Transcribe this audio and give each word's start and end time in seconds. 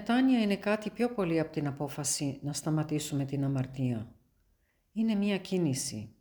Μετάνοια 0.00 0.40
είναι 0.40 0.56
κάτι 0.56 0.90
πιο 0.90 1.10
πολύ 1.10 1.40
από 1.40 1.52
την 1.52 1.66
απόφαση 1.66 2.38
να 2.42 2.52
σταματήσουμε 2.52 3.24
την 3.24 3.44
αμαρτία. 3.44 4.14
Είναι 4.92 5.14
μία 5.14 5.38
κίνηση. 5.38 6.14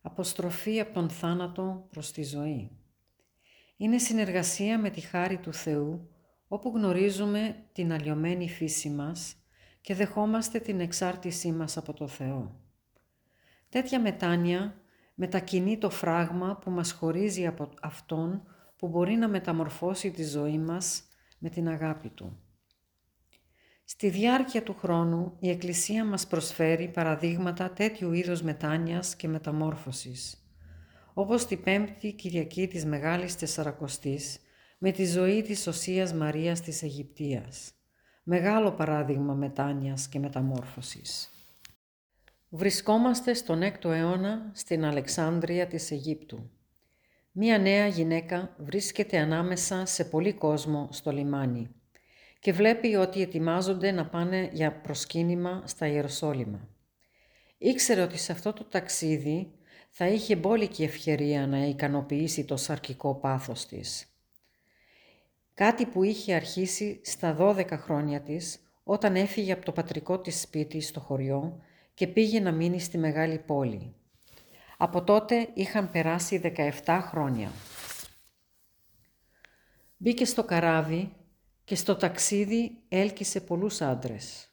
Αποστροφή 0.00 0.80
από 0.80 0.94
τον 0.94 1.10
θάνατο 1.10 1.86
προς 1.90 2.12
τη 2.12 2.24
ζωή. 2.24 2.70
Είναι 3.76 3.98
συνεργασία 3.98 4.78
με 4.78 4.90
τη 4.90 5.00
χάρη 5.00 5.38
του 5.38 5.52
Θεού, 5.52 6.08
όπου 6.48 6.72
γνωρίζουμε 6.74 7.56
την 7.72 7.92
αλλοιωμένη 7.92 8.48
φύση 8.48 8.90
μας 8.90 9.36
και 9.80 9.94
δεχόμαστε 9.94 10.58
την 10.58 10.80
εξάρτησή 10.80 11.52
μας 11.52 11.76
από 11.76 11.92
το 11.92 12.08
Θεό. 12.08 12.60
Τέτοια 13.68 14.00
μετάνοια 14.00 14.80
μετακινεί 15.14 15.78
το 15.78 15.90
φράγμα 15.90 16.56
που 16.56 16.70
μας 16.70 16.92
χωρίζει 16.92 17.46
από 17.46 17.68
Αυτόν 17.82 18.42
που 18.76 18.88
μπορεί 18.88 19.14
να 19.14 19.28
μεταμορφώσει 19.28 20.10
τη 20.10 20.24
ζωή 20.24 20.58
μας 20.58 21.02
με 21.38 21.48
την 21.48 21.68
αγάπη 21.68 22.08
Του. 22.08 22.42
Στη 23.90 24.08
διάρκεια 24.08 24.62
του 24.62 24.74
χρόνου 24.74 25.36
η 25.40 25.50
Εκκλησία 25.50 26.04
μας 26.04 26.26
προσφέρει 26.26 26.88
παραδείγματα 26.88 27.70
τέτοιου 27.70 28.12
είδους 28.12 28.42
μετάνοιας 28.42 29.16
και 29.16 29.28
μεταμόρφωσης, 29.28 30.36
όπως 31.14 31.46
την 31.46 31.62
Πέμπτη 31.62 32.12
Κυριακή 32.12 32.68
της 32.68 32.84
Μεγάλης 32.84 33.36
Τεσσαρακοστής 33.36 34.38
με 34.78 34.90
τη 34.90 35.06
ζωή 35.06 35.42
της 35.42 35.66
Οσίας 35.66 36.12
Μαρίας 36.12 36.60
της 36.60 36.82
Αιγυπτίας. 36.82 37.72
Μεγάλο 38.22 38.72
παράδειγμα 38.72 39.34
μετάνοιας 39.34 40.08
και 40.08 40.18
μεταμόρφωσης. 40.18 41.30
Βρισκόμαστε 42.48 43.34
στον 43.34 43.62
6ο 43.62 43.90
αιώνα 43.90 44.50
στην 44.54 44.84
Αλεξάνδρεια 44.84 45.66
της 45.66 45.90
Αιγύπτου. 45.90 46.50
Μία 47.32 47.58
νέα 47.58 47.86
γυναίκα 47.86 48.54
βρίσκεται 48.58 49.18
ανάμεσα 49.18 49.86
σε 49.86 50.04
πολύ 50.04 50.32
κόσμο 50.32 50.88
στο 50.90 51.10
λιμάνι 51.10 51.77
και 52.38 52.52
βλέπει 52.52 52.94
ότι 52.94 53.22
ετοιμάζονται 53.22 53.90
να 53.90 54.06
πάνε 54.06 54.50
για 54.52 54.72
προσκύνημα 54.72 55.62
στα 55.66 55.86
Ιεροσόλυμα. 55.86 56.68
Ήξερε 57.58 58.00
ότι 58.00 58.18
σε 58.18 58.32
αυτό 58.32 58.52
το 58.52 58.64
ταξίδι 58.64 59.52
θα 59.90 60.06
είχε 60.06 60.36
μπόλικη 60.36 60.82
ευκαιρία 60.82 61.46
να 61.46 61.64
ικανοποιήσει 61.64 62.44
το 62.44 62.56
σαρκικό 62.56 63.14
πάθος 63.14 63.66
της. 63.66 64.06
Κάτι 65.54 65.86
που 65.86 66.02
είχε 66.02 66.34
αρχίσει 66.34 67.00
στα 67.04 67.36
12 67.40 67.66
χρόνια 67.70 68.20
της 68.20 68.60
όταν 68.82 69.16
έφυγε 69.16 69.52
από 69.52 69.64
το 69.64 69.72
πατρικό 69.72 70.18
της 70.18 70.40
σπίτι 70.40 70.80
στο 70.80 71.00
χωριό 71.00 71.62
και 71.94 72.06
πήγε 72.06 72.40
να 72.40 72.52
μείνει 72.52 72.80
στη 72.80 72.98
μεγάλη 72.98 73.38
πόλη. 73.38 73.94
Από 74.76 75.02
τότε 75.02 75.48
είχαν 75.54 75.90
περάσει 75.90 76.40
17 76.84 76.98
χρόνια. 77.02 77.50
Μπήκε 79.96 80.24
στο 80.24 80.44
καράβι 80.44 81.12
και 81.68 81.74
στο 81.74 81.96
ταξίδι 81.96 82.82
έλκυσε 82.88 83.40
πολλούς 83.40 83.80
άντρες. 83.80 84.48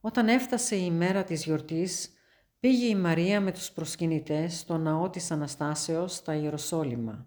Όταν 0.00 0.28
έφτασε 0.28 0.76
η 0.76 0.90
μέρα 0.90 1.24
της 1.24 1.44
γιορτής, 1.44 2.12
πήγε 2.60 2.86
η 2.86 2.94
Μαρία 2.94 3.40
με 3.40 3.52
τους 3.52 3.70
προσκυνητές 3.70 4.58
στο 4.58 4.76
ναό 4.76 5.10
της 5.10 5.30
Αναστάσεως 5.30 6.14
στα 6.14 6.34
Ιεροσόλυμα. 6.34 7.26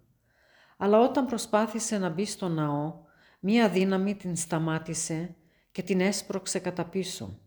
Αλλά 0.78 1.00
όταν 1.00 1.26
προσπάθησε 1.26 1.98
να 1.98 2.10
μπει 2.10 2.26
στο 2.26 2.48
ναό, 2.48 3.00
μία 3.40 3.70
δύναμη 3.70 4.16
την 4.16 4.36
σταμάτησε 4.36 5.36
και 5.72 5.84
την 5.84 6.00
έσπρωξε 6.00 6.60
κατά 6.60 6.86
πίσω. 6.86 7.40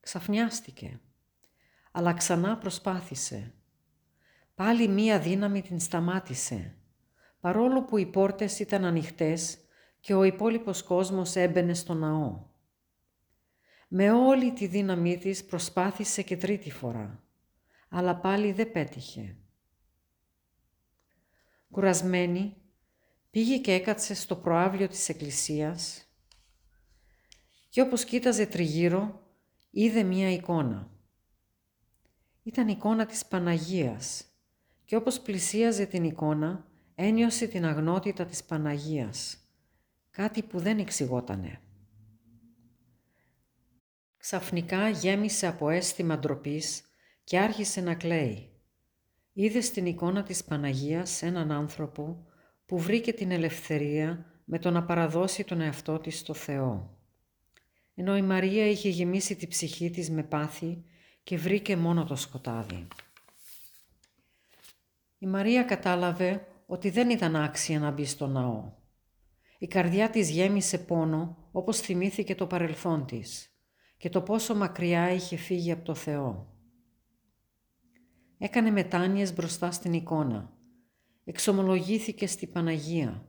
Ξαφνιάστηκε, 0.00 1.00
αλλά 1.92 2.12
ξανά 2.12 2.58
προσπάθησε. 2.58 3.54
Πάλι 4.54 4.88
μία 4.88 5.20
δύναμη 5.20 5.62
την 5.62 5.80
σταμάτησε 5.80 6.74
παρόλο 7.40 7.84
που 7.84 7.96
οι 7.96 8.06
πόρτες 8.06 8.58
ήταν 8.58 8.84
ανοιχτές 8.84 9.58
και 10.00 10.14
ο 10.14 10.22
υπόλοιπος 10.22 10.82
κόσμος 10.82 11.36
έμπαινε 11.36 11.74
στο 11.74 11.94
ναό. 11.94 12.48
Με 13.88 14.10
όλη 14.10 14.52
τη 14.52 14.66
δύναμή 14.66 15.18
της 15.18 15.44
προσπάθησε 15.44 16.22
και 16.22 16.36
τρίτη 16.36 16.70
φορά, 16.70 17.22
αλλά 17.88 18.16
πάλι 18.16 18.52
δεν 18.52 18.72
πέτυχε. 18.72 19.36
Κουρασμένη, 21.70 22.56
πήγε 23.30 23.58
και 23.58 23.72
έκατσε 23.72 24.14
στο 24.14 24.36
προάβλιο 24.36 24.88
της 24.88 25.08
εκκλησίας 25.08 26.04
και 27.68 27.80
όπως 27.80 28.04
κοίταζε 28.04 28.46
τριγύρω, 28.46 29.22
είδε 29.70 30.02
μία 30.02 30.32
εικόνα. 30.32 30.90
Ήταν 32.42 32.68
εικόνα 32.68 33.06
της 33.06 33.26
Παναγίας 33.26 34.24
και 34.84 34.96
όπως 34.96 35.20
πλησίαζε 35.20 35.86
την 35.86 36.04
εικόνα, 36.04 36.69
ένιωσε 37.02 37.46
την 37.46 37.64
αγνότητα 37.64 38.24
της 38.24 38.44
Παναγίας, 38.44 39.36
κάτι 40.10 40.42
που 40.42 40.58
δεν 40.58 40.78
εξηγότανε. 40.78 41.60
Ξαφνικά 44.16 44.88
γέμισε 44.88 45.46
από 45.46 45.70
αίσθημα 45.70 46.18
ντροπής 46.18 46.82
και 47.24 47.38
άρχισε 47.38 47.80
να 47.80 47.94
κλαίει. 47.94 48.50
Είδε 49.32 49.60
στην 49.60 49.86
εικόνα 49.86 50.22
της 50.22 50.44
Παναγίας 50.44 51.22
έναν 51.22 51.52
άνθρωπο 51.52 52.26
που 52.66 52.78
βρήκε 52.78 53.12
την 53.12 53.30
ελευθερία 53.30 54.24
με 54.44 54.58
το 54.58 54.70
να 54.70 54.84
παραδώσει 54.84 55.44
τον 55.44 55.60
εαυτό 55.60 55.98
της 55.98 56.18
στο 56.18 56.34
Θεό. 56.34 56.98
Ενώ 57.94 58.16
η 58.16 58.22
Μαρία 58.22 58.66
είχε 58.66 58.88
γεμίσει 58.88 59.36
τη 59.36 59.46
ψυχή 59.46 59.90
της 59.90 60.10
με 60.10 60.22
πάθη 60.22 60.84
και 61.22 61.36
βρήκε 61.36 61.76
μόνο 61.76 62.04
το 62.04 62.16
σκοτάδι. 62.16 62.86
Η 65.18 65.26
Μαρία 65.26 65.62
κατάλαβε 65.62 66.44
ότι 66.70 66.90
δεν 66.90 67.10
ήταν 67.10 67.36
άξια 67.36 67.78
να 67.78 67.90
μπει 67.90 68.04
στο 68.04 68.26
ναό. 68.26 68.72
Η 69.58 69.66
καρδιά 69.66 70.10
της 70.10 70.30
γέμισε 70.30 70.78
πόνο 70.78 71.48
όπως 71.52 71.80
θυμήθηκε 71.80 72.34
το 72.34 72.46
παρελθόν 72.46 73.06
της 73.06 73.54
και 73.96 74.08
το 74.08 74.22
πόσο 74.22 74.54
μακριά 74.54 75.12
είχε 75.12 75.36
φύγει 75.36 75.72
από 75.72 75.84
το 75.84 75.94
Θεό. 75.94 76.54
Έκανε 78.38 78.70
μετάνοιες 78.70 79.34
μπροστά 79.34 79.70
στην 79.70 79.92
εικόνα. 79.92 80.52
Εξομολογήθηκε 81.24 82.26
στη 82.26 82.46
Παναγία. 82.46 83.28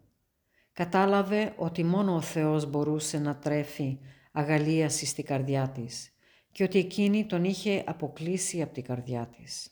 Κατάλαβε 0.73 1.53
ότι 1.57 1.83
μόνο 1.83 2.15
ο 2.15 2.21
Θεός 2.21 2.69
μπορούσε 2.69 3.19
να 3.19 3.35
τρέφει 3.35 3.99
αγαλίαση 4.31 5.05
στη 5.05 5.23
καρδιά 5.23 5.69
της 5.69 6.13
και 6.51 6.63
ότι 6.63 6.79
εκείνη 6.79 7.25
τον 7.25 7.43
είχε 7.43 7.83
αποκλείσει 7.87 8.61
από 8.61 8.73
την 8.73 8.83
καρδιά 8.83 9.27
της. 9.27 9.71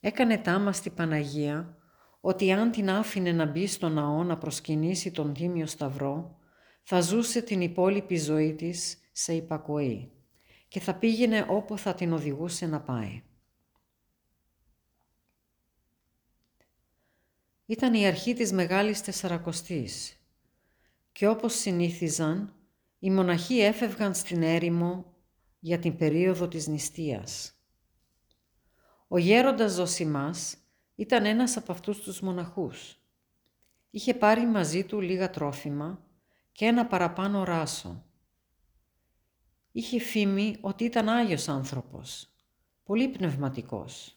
Έκανε 0.00 0.38
τάμα 0.38 0.72
στη 0.72 0.90
Παναγία 0.90 1.75
ότι 2.26 2.52
αν 2.52 2.70
την 2.70 2.90
άφηνε 2.90 3.32
να 3.32 3.46
μπει 3.46 3.66
στο 3.66 3.88
ναό 3.88 4.24
να 4.24 4.38
προσκυνήσει 4.38 5.10
τον 5.10 5.34
Τίμιο 5.34 5.66
Σταυρό, 5.66 6.38
θα 6.82 7.00
ζούσε 7.00 7.42
την 7.42 7.60
υπόλοιπη 7.60 8.16
ζωή 8.16 8.54
της 8.54 8.98
σε 9.12 9.34
υπακοή 9.34 10.12
και 10.68 10.80
θα 10.80 10.94
πήγαινε 10.94 11.46
όπου 11.48 11.78
θα 11.78 11.94
την 11.94 12.12
οδηγούσε 12.12 12.66
να 12.66 12.80
πάει. 12.80 13.22
Ήταν 17.66 17.94
η 17.94 18.06
αρχή 18.06 18.34
της 18.34 18.52
Μεγάλης 18.52 19.02
Τεσσαρακοστής 19.02 20.20
και 21.12 21.28
όπως 21.28 21.54
συνήθιζαν, 21.54 22.54
οι 22.98 23.10
μοναχοί 23.10 23.60
έφευγαν 23.60 24.14
στην 24.14 24.42
έρημο 24.42 25.14
για 25.58 25.78
την 25.78 25.96
περίοδο 25.96 26.48
της 26.48 26.66
νηστείας. 26.66 27.54
Ο 29.08 29.18
γέροντας 29.18 29.72
Ζωσιμάς 29.72 30.56
ήταν 30.96 31.24
ένας 31.24 31.56
από 31.56 31.72
αυτούς 31.72 32.00
τους 32.00 32.20
μοναχούς. 32.20 32.98
Είχε 33.90 34.14
πάρει 34.14 34.46
μαζί 34.46 34.84
του 34.84 35.00
λίγα 35.00 35.30
τρόφιμα 35.30 36.00
και 36.52 36.64
ένα 36.64 36.86
παραπάνω 36.86 37.44
ράσο. 37.44 38.04
Είχε 39.72 40.00
φήμη 40.00 40.56
ότι 40.60 40.84
ήταν 40.84 41.08
Άγιος 41.08 41.48
άνθρωπος, 41.48 42.28
πολύ 42.84 43.08
πνευματικός. 43.08 44.16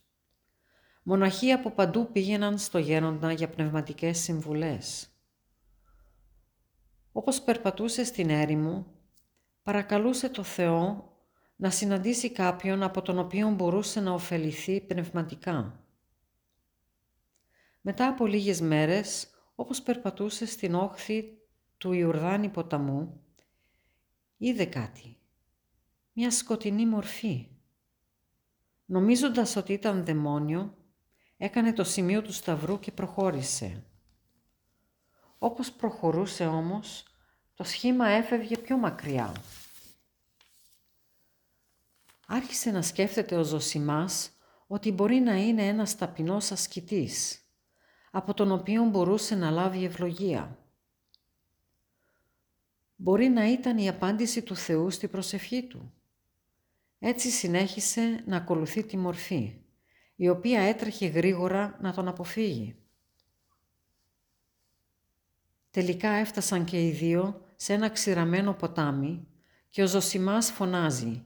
Μοναχοί 1.03 1.51
από 1.51 1.71
παντού 1.71 2.11
πήγαιναν 2.11 2.57
στο 2.57 2.77
γέροντα 2.77 3.31
για 3.31 3.49
πνευματικές 3.49 4.19
συμβουλές. 4.19 5.09
Όπως 7.11 7.41
περπατούσε 7.41 8.03
στην 8.03 8.29
έρημο, 8.29 8.85
παρακαλούσε 9.63 10.29
το 10.29 10.43
Θεό 10.43 11.13
να 11.55 11.69
συναντήσει 11.69 12.31
κάποιον 12.31 12.83
από 12.83 13.01
τον 13.01 13.19
οποίο 13.19 13.49
μπορούσε 13.49 13.99
να 13.99 14.11
ωφεληθεί 14.11 14.81
πνευματικά. 14.81 15.83
Μετά 17.81 18.07
από 18.07 18.25
λίγες 18.25 18.61
μέρες, 18.61 19.29
όπως 19.55 19.81
περπατούσε 19.81 20.45
στην 20.45 20.75
όχθη 20.75 21.37
του 21.77 21.91
Ιουρδάνη 21.91 22.49
ποταμού, 22.49 23.23
είδε 24.37 24.65
κάτι, 24.65 25.17
μια 26.13 26.31
σκοτεινή 26.31 26.85
μορφή. 26.85 27.47
Νομίζοντας 28.85 29.55
ότι 29.55 29.73
ήταν 29.73 30.05
δαιμόνιο, 30.05 30.77
έκανε 31.37 31.73
το 31.73 31.83
σημείο 31.83 32.21
του 32.21 32.33
σταυρού 32.33 32.79
και 32.79 32.91
προχώρησε. 32.91 33.83
Όπως 35.37 35.71
προχωρούσε 35.71 36.45
όμως, 36.45 37.03
το 37.53 37.63
σχήμα 37.63 38.07
έφευγε 38.07 38.57
πιο 38.57 38.77
μακριά. 38.77 39.35
Άρχισε 42.27 42.71
να 42.71 42.81
σκέφτεται 42.81 43.35
ο 43.35 43.43
Ζωσιμάς 43.43 44.31
ότι 44.67 44.91
μπορεί 44.91 45.19
να 45.19 45.35
είναι 45.35 45.67
ένας 45.67 45.95
ταπεινός 45.95 46.51
ασκητής, 46.51 47.43
από 48.11 48.33
τον 48.33 48.51
οποίο 48.51 48.83
μπορούσε 48.83 49.35
να 49.35 49.49
λάβει 49.49 49.83
ευλογία. 49.83 50.57
Μπορεί 52.95 53.27
να 53.27 53.51
ήταν 53.51 53.77
η 53.77 53.89
απάντηση 53.89 54.41
του 54.41 54.55
Θεού 54.55 54.89
στη 54.89 55.07
προσευχή 55.07 55.63
του. 55.63 55.93
Έτσι 56.99 57.29
συνέχισε 57.29 58.23
να 58.25 58.37
ακολουθεί 58.37 58.83
τη 58.83 58.97
μορφή, 58.97 59.61
η 60.15 60.29
οποία 60.29 60.61
έτρεχε 60.61 61.07
γρήγορα 61.07 61.77
να 61.81 61.93
τον 61.93 62.07
αποφύγει. 62.07 62.75
Τελικά 65.71 66.09
έφτασαν 66.09 66.65
και 66.65 66.85
οι 66.85 66.91
δύο 66.91 67.45
σε 67.55 67.73
ένα 67.73 67.89
ξηραμένο 67.89 68.53
ποτάμι 68.53 69.27
και 69.69 69.81
ο 69.81 69.87
Ζωσιμάς 69.87 70.51
φωνάζει 70.51 71.25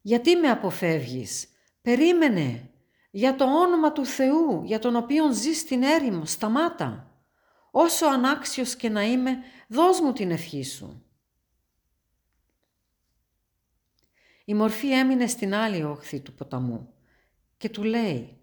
«Γιατί 0.00 0.36
με 0.36 0.48
αποφεύγεις, 0.48 1.48
περίμενε, 1.82 2.70
για 3.16 3.34
το 3.34 3.44
όνομα 3.44 3.92
του 3.92 4.06
Θεού, 4.06 4.62
για 4.64 4.78
τον 4.78 4.96
οποίον 4.96 5.32
ζει 5.32 5.52
στην 5.52 5.82
έρημο, 5.82 6.24
σταμάτα. 6.24 7.10
Όσο 7.70 8.06
ανάξιος 8.06 8.76
και 8.76 8.88
να 8.88 9.02
είμαι, 9.02 9.38
δώσ' 9.68 10.00
μου 10.00 10.12
την 10.12 10.30
ευχή 10.30 10.62
σου». 10.62 11.04
Η 14.44 14.54
μορφή 14.54 14.92
έμεινε 14.92 15.26
στην 15.26 15.54
άλλη 15.54 15.84
όχθη 15.84 16.20
του 16.20 16.34
ποταμού 16.34 16.94
και 17.56 17.68
του 17.68 17.82
λέει 17.82 18.38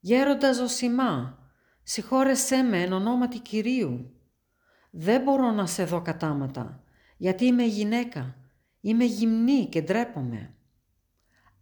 «Γέροντας 0.00 0.56
Ζωσιμά, 0.56 1.38
συγχώρεσέ 1.82 2.62
με 2.62 2.82
εν 2.82 2.92
ονόματι 2.92 3.38
Κυρίου. 3.38 4.20
Δεν 4.90 5.22
μπορώ 5.22 5.50
να 5.50 5.66
σε 5.66 5.84
δω 5.84 6.02
κατάματα, 6.02 6.84
γιατί 7.16 7.44
είμαι 7.44 7.64
γυναίκα, 7.64 8.36
είμαι 8.80 9.04
γυμνή 9.04 9.66
και 9.66 9.82
ντρέπομαι. 9.82 10.55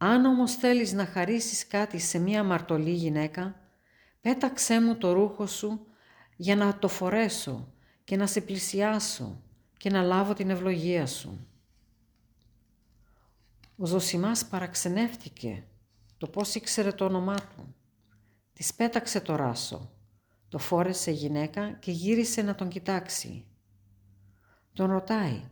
Αν 0.06 0.25
όμως 0.25 0.55
θέλεις 0.55 0.93
να 0.93 1.06
χαρίσεις 1.06 1.67
κάτι 1.67 1.99
σε 1.99 2.19
μία 2.19 2.41
αμαρτωλή 2.41 2.91
γυναίκα, 2.91 3.61
πέταξέ 4.21 4.81
μου 4.81 4.97
το 4.97 5.12
ρούχο 5.12 5.47
σου 5.47 5.87
για 6.37 6.56
να 6.56 6.79
το 6.79 6.89
φορέσω 6.89 7.73
και 8.05 8.17
να 8.17 8.27
σε 8.27 8.41
πλησιάσω 8.41 9.43
και 9.77 9.91
να 9.91 10.03
λάβω 10.03 10.33
την 10.33 10.51
ευλογία 10.51 11.06
σου. 11.06 11.47
Ο 13.77 13.87
Ζωσιμάς 13.87 14.47
παραξενεύτηκε 14.47 15.65
το 16.19 16.27
πώς 16.27 16.55
ήξερε 16.55 16.93
το 16.93 17.05
όνομά 17.05 17.37
του. 17.37 17.75
Της 18.53 18.75
πέταξε 18.75 19.21
το 19.21 19.37
ράσο, 19.37 19.91
το 20.49 20.59
φόρεσε 20.59 21.11
γυναίκα 21.11 21.73
και 21.73 21.91
γύρισε 21.91 22.43
να 22.43 22.55
τον 22.55 22.69
κοιτάξει. 22.69 23.45
Τον 24.73 24.91
ρωτάει 24.91 25.43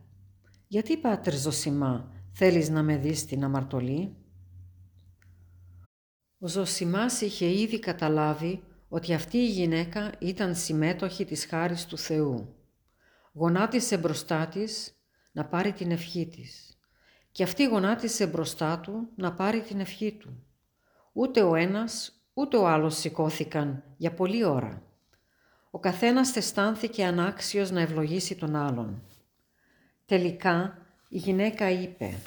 «Γιατί, 0.67 0.97
πάτερ 0.97 1.37
Ζωσιμά, 1.37 2.11
θέλεις 2.31 2.69
να 2.69 2.83
με 2.83 2.97
δεις 2.97 3.25
την 3.25 3.43
αμαρτωλή» 3.43 4.17
Ο 6.43 6.47
Ζωσιμάς 6.47 7.21
είχε 7.21 7.59
ήδη 7.59 7.79
καταλάβει 7.79 8.63
ότι 8.89 9.13
αυτή 9.13 9.37
η 9.37 9.47
γυναίκα 9.47 10.11
ήταν 10.19 10.55
συμμέτοχη 10.55 11.25
της 11.25 11.45
χάρης 11.45 11.85
του 11.85 11.97
Θεού. 11.97 12.55
Γονάτισε 13.33 13.97
μπροστά 13.97 14.47
της 14.47 14.95
να 15.31 15.45
πάρει 15.45 15.71
την 15.71 15.91
ευχή 15.91 16.27
της. 16.27 16.77
Και 17.31 17.43
αυτή 17.43 17.65
γονάτισε 17.65 18.27
μπροστά 18.27 18.79
του 18.79 19.09
να 19.15 19.33
πάρει 19.33 19.61
την 19.61 19.79
ευχή 19.79 20.11
του. 20.11 20.43
Ούτε 21.13 21.41
ο 21.41 21.55
ένας, 21.55 22.23
ούτε 22.33 22.57
ο 22.57 22.67
άλλος 22.67 22.97
σηκώθηκαν 22.97 23.83
για 23.97 24.13
πολλή 24.13 24.43
ώρα. 24.43 24.81
Ο 25.71 25.79
καθένας 25.79 26.35
αισθάνθηκε 26.35 27.05
ανάξιος 27.05 27.71
να 27.71 27.81
ευλογήσει 27.81 28.35
τον 28.35 28.55
άλλον. 28.55 29.03
Τελικά 30.05 30.77
η 31.09 31.17
γυναίκα 31.17 31.69
είπε 31.69 32.21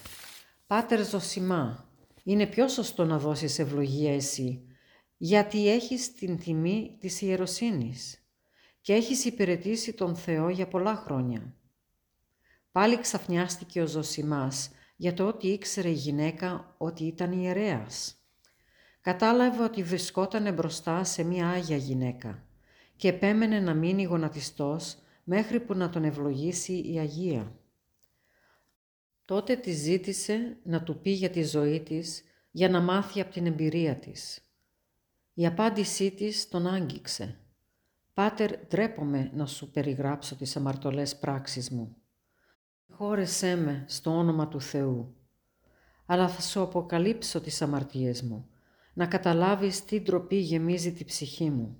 «Πάτερ 0.66 1.06
Ζωσιμά, 1.06 1.85
είναι 2.26 2.46
πιο 2.46 2.69
σωστό 2.69 3.05
να 3.05 3.19
δώσεις 3.19 3.58
ευλογία 3.58 4.14
εσύ, 4.14 4.67
γιατί 5.17 5.69
έχεις 5.69 6.14
την 6.14 6.38
τιμή 6.38 6.96
της 7.00 7.20
ιεροσύνης 7.20 8.27
και 8.81 8.93
έχεις 8.93 9.24
υπηρετήσει 9.24 9.93
τον 9.93 10.17
Θεό 10.17 10.48
για 10.48 10.69
πολλά 10.69 10.94
χρόνια». 10.94 11.55
Πάλι 12.72 13.00
ξαφνιάστηκε 13.00 13.82
ο 13.82 13.86
Ζωσιμάς 13.86 14.70
για 14.96 15.15
το 15.15 15.27
ότι 15.27 15.46
ήξερε 15.46 15.89
η 15.89 15.93
γυναίκα 15.93 16.74
ότι 16.79 17.05
ήταν 17.05 17.32
ιερέας. 17.32 18.17
Κατάλαβε 19.00 19.62
ότι 19.62 19.82
βρισκόταν 19.82 20.55
μπροστά 20.55 21.05
σε 21.05 21.22
μία 21.22 21.48
Άγια 21.48 21.77
γυναίκα 21.77 22.44
και 22.96 23.08
επέμενε 23.08 23.60
να 23.60 23.74
μείνει 23.74 24.03
γονατιστός 24.03 24.98
μέχρι 25.24 25.60
που 25.60 25.74
να 25.74 25.89
τον 25.91 26.05
ευλογήσει 26.05 26.93
η 26.93 26.98
Αγία. 26.98 27.53
Τότε 29.26 29.56
τη 29.56 29.72
ζήτησε 29.72 30.56
να 30.62 30.82
του 30.82 31.00
πει 31.00 31.10
για 31.10 31.30
τη 31.30 31.42
ζωή 31.42 31.80
της, 31.80 32.22
για 32.50 32.68
να 32.68 32.80
μάθει 32.80 33.20
από 33.20 33.32
την 33.32 33.46
εμπειρία 33.46 33.96
της. 33.96 34.40
Η 35.34 35.46
απάντησή 35.46 36.10
της 36.10 36.48
τον 36.48 36.66
άγγιξε. 36.66 37.40
«Πάτερ, 38.14 38.56
ντρέπομαι 38.68 39.30
να 39.34 39.46
σου 39.46 39.70
περιγράψω 39.70 40.36
τις 40.36 40.56
αμαρτωλές 40.56 41.18
πράξεις 41.18 41.70
μου. 41.70 41.96
Χώρεσέ 42.88 43.56
με 43.56 43.84
στο 43.88 44.10
όνομα 44.10 44.48
του 44.48 44.60
Θεού, 44.60 45.14
αλλά 46.06 46.28
θα 46.28 46.40
σου 46.40 46.60
αποκαλύψω 46.60 47.40
τις 47.40 47.62
αμαρτίες 47.62 48.22
μου, 48.22 48.48
να 48.94 49.06
καταλάβεις 49.06 49.84
τι 49.84 50.00
ντροπή 50.00 50.36
γεμίζει 50.36 50.92
τη 50.92 51.04
ψυχή 51.04 51.50
μου. 51.50 51.78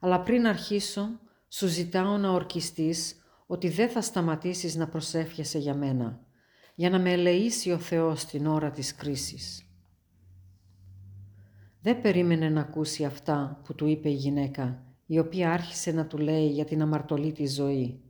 Αλλά 0.00 0.20
πριν 0.20 0.46
αρχίσω, 0.46 1.20
σου 1.48 1.66
ζητάω 1.66 2.16
να 2.16 2.30
ορκιστείς 2.30 3.16
ότι 3.46 3.68
δεν 3.68 3.88
θα 3.88 4.00
σταματήσεις 4.00 4.74
να 4.74 4.88
προσεύχεσαι 4.88 5.58
για 5.58 5.74
μένα, 5.74 6.26
για 6.78 6.90
να 6.90 6.98
με 6.98 7.12
ελεήσει 7.12 7.72
ο 7.72 7.78
Θεός 7.78 8.24
την 8.24 8.46
ώρα 8.46 8.70
της 8.70 8.94
κρίσης. 8.94 9.64
Δεν 11.80 12.00
περίμενε 12.00 12.48
να 12.48 12.60
ακούσει 12.60 13.04
αυτά 13.04 13.60
που 13.64 13.74
του 13.74 13.86
είπε 13.86 14.08
η 14.08 14.14
γυναίκα, 14.14 14.82
η 15.06 15.18
οποία 15.18 15.52
άρχισε 15.52 15.92
να 15.92 16.06
του 16.06 16.18
λέει 16.18 16.48
για 16.48 16.64
την 16.64 16.82
αμαρτωλή 16.82 17.32
της 17.32 17.54
ζωή. 17.54 18.00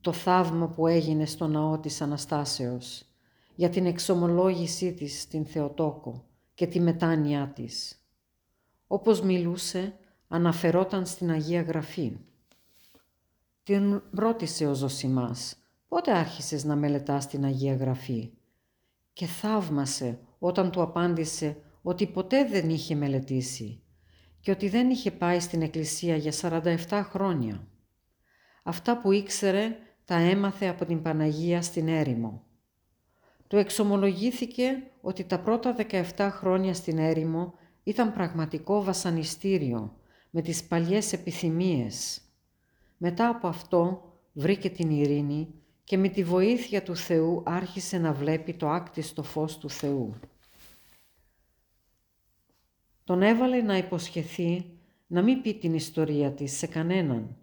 Το 0.00 0.12
θαύμα 0.12 0.68
που 0.68 0.86
έγινε 0.86 1.26
στο 1.26 1.46
ναό 1.46 1.78
της 1.78 2.00
Αναστάσεως, 2.00 3.04
για 3.54 3.68
την 3.68 3.86
εξομολόγησή 3.86 4.92
της 4.92 5.20
στην 5.20 5.46
Θεοτόκο 5.46 6.24
και 6.54 6.66
τη 6.66 6.80
μετάνοιά 6.80 7.52
της. 7.54 8.04
Όπως 8.86 9.20
μιλούσε, 9.20 9.94
αναφερόταν 10.28 11.06
στην 11.06 11.30
Αγία 11.30 11.62
Γραφή. 11.62 12.16
Την 13.62 14.02
ρώτησε 14.10 14.66
ο 14.66 14.74
Ζωσιμάς 14.74 15.59
πότε 15.90 16.12
άρχισες 16.12 16.64
να 16.64 16.76
μελετάς 16.76 17.26
την 17.26 17.44
Αγία 17.44 17.74
Γραφή; 17.74 18.30
Και 19.12 19.26
θαύμασε 19.26 20.18
όταν 20.38 20.70
του 20.70 20.82
απάντησε 20.82 21.56
ότι 21.82 22.06
ποτέ 22.06 22.44
δεν 22.44 22.70
είχε 22.70 22.94
μελετήσει 22.94 23.82
και 24.40 24.50
ότι 24.50 24.68
δεν 24.68 24.90
είχε 24.90 25.10
πάει 25.10 25.40
στην 25.40 25.62
εκκλησία 25.62 26.16
για 26.16 26.32
47 26.40 27.02
χρόνια. 27.04 27.68
Αυτά 28.62 29.00
που 29.00 29.12
ήξερε 29.12 29.76
τα 30.04 30.14
έμαθε 30.14 30.66
από 30.66 30.84
την 30.84 31.02
Παναγία 31.02 31.62
στην 31.62 31.88
έρημο. 31.88 32.42
Του 33.46 33.56
εξομολογήθηκε 33.56 34.82
ότι 35.00 35.24
τα 35.24 35.40
πρώτα 35.40 35.76
17 36.16 36.28
χρόνια 36.30 36.74
στην 36.74 36.98
έρημο 36.98 37.54
ήταν 37.82 38.12
πραγματικό 38.12 38.82
βασανιστήριο 38.82 39.96
με 40.30 40.42
τις 40.42 40.64
παλιές 40.64 41.12
επιθυμίες. 41.12 42.20
Μετά 42.96 43.28
από 43.28 43.48
αυτό 43.48 44.04
βρήκε 44.32 44.70
την 44.70 44.90
ειρήνη 44.90 45.59
και 45.90 45.98
με 45.98 46.08
τη 46.08 46.24
βοήθεια 46.24 46.82
του 46.82 46.96
Θεού 46.96 47.42
άρχισε 47.46 47.98
να 47.98 48.12
βλέπει 48.12 48.54
το 48.54 48.68
άκτιστο 48.68 49.22
φως 49.22 49.58
του 49.58 49.70
Θεού. 49.70 50.14
Τον 53.04 53.22
έβαλε 53.22 53.62
να 53.62 53.76
υποσχεθεί 53.76 54.78
να 55.06 55.22
μην 55.22 55.42
πει 55.42 55.54
την 55.54 55.74
ιστορία 55.74 56.32
της 56.32 56.56
σε 56.56 56.66
κανέναν 56.66 57.36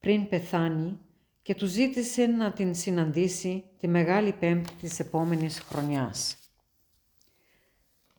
πριν 0.00 0.28
πεθάνει 0.28 0.98
και 1.42 1.54
του 1.54 1.66
ζήτησε 1.66 2.26
να 2.26 2.52
την 2.52 2.74
συναντήσει 2.74 3.64
τη 3.78 3.88
Μεγάλη 3.88 4.32
Πέμπτη 4.32 4.74
της 4.74 5.00
επόμενης 5.00 5.60
χρονιάς. 5.60 6.36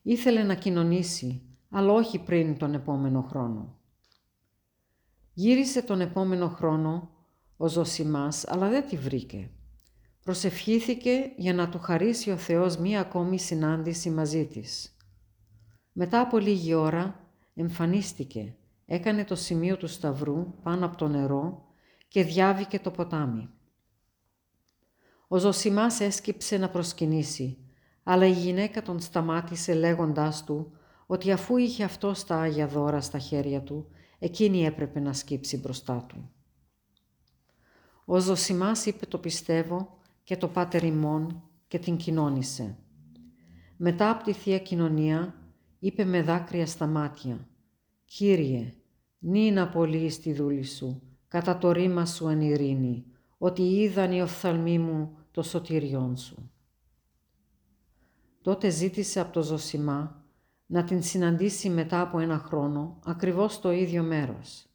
Ήθελε 0.02 0.44
να 0.44 0.56
κοινωνήσει, 0.56 1.42
αλλά 1.70 1.94
όχι 1.94 2.20
πριν 2.20 2.58
τον 2.58 2.74
επόμενο 2.74 3.22
χρόνο. 3.22 3.78
Γύρισε 5.34 5.82
τον 5.82 6.02
επόμενο 6.02 6.48
χρόνο 6.48 7.10
ο 7.58 7.68
Ζωσιμάς, 7.68 8.48
αλλά 8.48 8.70
δεν 8.70 8.88
τη 8.88 8.98
βρήκε. 8.98 9.50
Προσευχήθηκε 10.24 11.32
για 11.36 11.54
να 11.54 11.70
του 11.70 11.80
χαρίσει 11.80 12.32
ο 12.32 12.38
Θεός 12.38 12.78
μία 12.78 13.00
ακόμη 13.00 13.40
συνάντηση 13.40 14.10
μαζί 14.10 14.46
της. 14.46 14.98
Μετά 15.92 16.22
από 16.22 16.38
λίγη 16.38 16.74
ώρα 16.74 17.28
εμφανίστηκε, 17.54 18.56
έκανε 18.86 19.26
το 19.26 19.36
σημείο 19.36 19.78
του 19.78 19.88
σταυρού 19.88 20.54
πάνω 20.64 20.86
από 20.86 20.98
το 20.98 21.08
νερό 21.08 21.66
και 22.08 22.24
διάβηκε 22.24 22.80
το 22.80 22.92
ποτάμι. 22.92 23.50
Ο 25.28 25.38
Ζωσιμάς 25.38 26.00
έσκυψε 26.00 26.58
να 26.58 26.70
προσκυνήσει, 26.70 27.58
αλλά 28.04 28.26
η 28.26 28.32
γυναίκα 28.32 28.82
τον 28.82 29.00
σταμάτησε 29.00 29.74
λέγοντάς 29.74 30.44
του 30.44 30.72
ότι 31.06 31.32
αφού 31.32 31.58
είχε 31.58 31.84
αυτό 31.84 32.14
στα 32.14 32.40
Άγια 32.40 32.68
Δώρα 32.68 33.02
στα 33.02 33.20
χέρια 33.20 33.62
του, 33.62 33.88
εκείνη 34.20 34.66
έπρεπε 34.66 35.00
να 35.00 35.14
σκύψει 35.14 35.58
μπροστά 35.58 36.06
του. 36.08 36.32
Ο 38.06 38.20
Ζωσιμάς 38.20 38.86
είπε 38.86 39.06
το 39.06 39.18
πιστεύω 39.18 40.02
και 40.24 40.38
το 40.38 40.48
πάτερ 40.48 40.84
ημών 40.84 41.44
και 41.68 41.80
την 41.80 41.98
κοινώνησε. 41.98 42.78
Μετά 43.78 44.10
από 44.10 44.24
τη 44.24 44.34
Θεία 44.34 44.60
Κοινωνία 44.60 45.36
είπε 45.80 46.04
με 46.04 46.22
δάκρυα 46.22 46.66
στα 46.66 46.88
μάτια 46.88 47.48
«Κύριε, 48.06 48.74
νύνα 49.20 49.70
πολύ 49.70 50.10
στη 50.10 50.34
δούλη 50.34 50.64
σου, 50.64 51.02
κατά 51.28 51.58
το 51.58 51.72
ρήμα 51.72 52.06
σου 52.06 52.28
εν 52.28 52.42
ειρήνη, 52.42 53.06
ότι 53.38 53.62
είδαν 53.62 54.12
οι 54.12 54.22
οφθαλμοί 54.22 54.80
μου 54.80 55.18
το 55.32 55.42
σωτηριόν 55.42 56.18
σου». 56.18 56.52
Τότε 58.42 58.70
ζήτησε 58.70 59.20
από 59.20 59.32
το 59.32 59.42
Ζωσιμά 59.42 60.26
να 60.66 60.84
την 60.84 61.04
συναντήσει 61.04 61.70
μετά 61.70 62.02
από 62.02 62.20
ένα 62.20 62.38
χρόνο, 62.38 63.00
ακριβώς 63.06 63.54
στο 63.54 63.72
ίδιο 63.72 64.04
μέρος. 64.04 64.66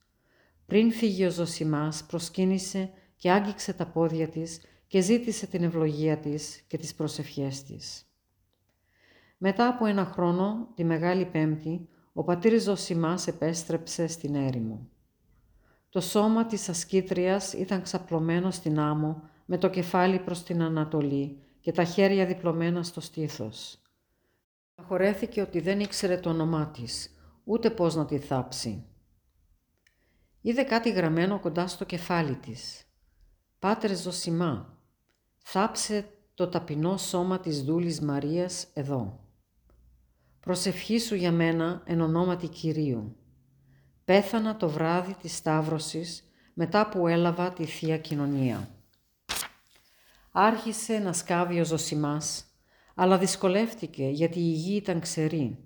Πριν 0.67 0.93
φύγει 0.93 1.25
ο 1.25 1.31
Ζωσιμάς, 1.31 2.05
προσκύνησε 2.05 2.91
και 3.17 3.31
άγγιξε 3.31 3.73
τα 3.73 3.87
πόδια 3.87 4.29
της 4.29 4.61
και 4.89 5.01
ζήτησε 5.01 5.47
την 5.47 5.63
ευλογία 5.63 6.19
της 6.19 6.65
και 6.67 6.79
τις 6.79 6.95
προσευχές 6.95 7.63
της. 7.63 8.07
Μετά 9.39 9.69
από 9.69 9.87
ένα 9.87 10.05
χρόνο, 10.05 10.69
τη 10.75 10.85
Μεγάλη 10.85 11.25
Πέμπτη, 11.25 11.89
ο 12.13 12.25
πατήρ 12.25 12.61
Ζωσιμάς 12.61 13.27
επέστρεψε 13.27 14.07
στην 14.07 14.35
έρημο. 14.35 14.89
Το 15.89 16.01
σώμα 16.01 16.47
της 16.47 16.69
ασκήτριας 16.69 17.53
ήταν 17.53 17.83
ξαπλωμένο 17.83 18.51
στην 18.51 18.79
άμμο 18.79 19.23
με 19.45 19.59
το 19.59 19.69
κεφάλι 19.71 20.19
προς 20.19 20.43
την 20.43 20.63
Ανατολή 20.63 21.43
και 21.61 21.73
τα 21.73 21.85
χέρια 21.85 22.27
διπλωμένα 22.27 22.83
στο 22.83 23.01
στήθος. 23.01 23.83
Χωρέθηκε 24.83 25.41
ότι 25.41 25.61
δεν 25.61 25.81
ήξερε 25.81 26.17
το 26.17 26.31
όνομά 26.31 26.69
της, 26.69 27.17
ούτε 27.45 27.71
πώς 27.71 27.95
να 27.95 28.05
τη 28.05 28.19
θάψει. 28.19 28.87
Είδε 30.41 30.63
κάτι 30.63 30.91
γραμμένο 30.91 31.41
κοντά 31.41 31.67
στο 31.67 31.85
κεφάλι 31.85 32.35
της. 32.35 32.83
«Πάτερ 33.59 33.97
Ζωσιμά, 33.97 34.78
θάψε 35.51 36.09
το 36.35 36.49
ταπεινό 36.49 36.97
σώμα 36.97 37.41
της 37.41 37.63
δούλης 37.63 38.01
Μαρίας 38.01 38.67
εδώ. 38.73 39.21
Προσευχήσου 40.41 41.15
για 41.15 41.33
μένα 41.33 41.83
εν 41.85 42.01
ονόματι 42.01 42.47
Κυρίου. 42.49 43.17
Πέθανα 44.05 44.57
το 44.57 44.69
βράδυ 44.69 45.15
της 45.15 45.37
Σταύρωσης 45.37 46.33
μετά 46.55 46.89
που 46.89 47.07
έλαβα 47.07 47.53
τη 47.53 47.65
Θεία 47.65 47.99
Κοινωνία. 47.99 48.69
Άρχισε 50.33 50.99
να 50.99 51.13
σκάβει 51.13 51.61
ο 51.61 51.65
Ζωσιμάς, 51.65 52.45
αλλά 52.95 53.19
δυσκολεύτηκε 53.19 54.05
γιατί 54.05 54.39
η 54.39 54.53
γη 54.53 54.77
ήταν 54.77 55.01
ξερή. 55.01 55.59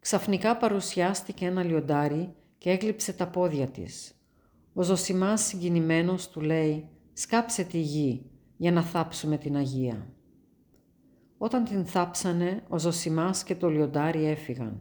Ξαφνικά 0.00 0.56
παρουσιάστηκε 0.56 1.46
ένα 1.46 1.62
λιοντάρι 1.62 2.34
και 2.58 2.70
έκλειψε 2.70 3.12
τα 3.12 3.28
πόδια 3.28 3.66
της. 3.66 4.14
Ο 4.72 4.82
Ζωσιμάς 4.82 5.42
συγκινημένος 5.42 6.28
του 6.28 6.40
λέει 6.40 6.88
«Σκάψε 7.12 7.64
τη 7.64 7.78
γη 7.78 8.30
για 8.58 8.72
να 8.72 8.82
θάψουμε 8.82 9.38
την 9.38 9.56
Αγία». 9.56 10.06
Όταν 11.38 11.64
την 11.64 11.86
θάψανε, 11.86 12.62
ο 12.68 12.78
Ζωσιμάς 12.78 13.42
και 13.42 13.54
το 13.54 13.68
λιοντάρι 13.68 14.24
έφυγαν. 14.24 14.80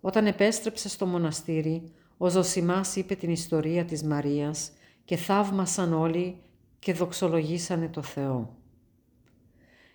Όταν 0.00 0.26
επέστρεψε 0.26 0.88
στο 0.88 1.06
μοναστήρι, 1.06 1.92
ο 2.16 2.28
Ζωσιμάς 2.28 2.96
είπε 2.96 3.14
την 3.14 3.30
ιστορία 3.30 3.84
της 3.84 4.02
Μαρίας 4.02 4.72
και 5.04 5.16
θαύμασαν 5.16 5.92
όλοι 5.92 6.36
και 6.78 6.92
δοξολογήσανε 6.92 7.88
το 7.88 8.02
Θεό. 8.02 8.56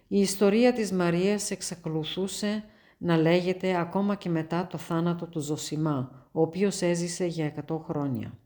Η 0.08 0.20
ιστορία 0.20 0.74
της 0.74 0.92
Μαρίας 0.92 1.52
εξακολουθούσε 1.52 2.64
να 2.98 3.18
λέγεται 3.18 3.80
ακόμα 3.80 4.16
και 4.16 4.30
μετά 4.30 4.68
το 4.68 4.78
θάνατο 4.78 5.26
του 5.26 5.40
Ζωσιμά, 5.40 6.28
ο 6.32 6.42
οποίος 6.42 6.82
έζησε 6.82 7.26
για 7.26 7.46
100 7.68 7.80
χρόνια. 7.80 8.38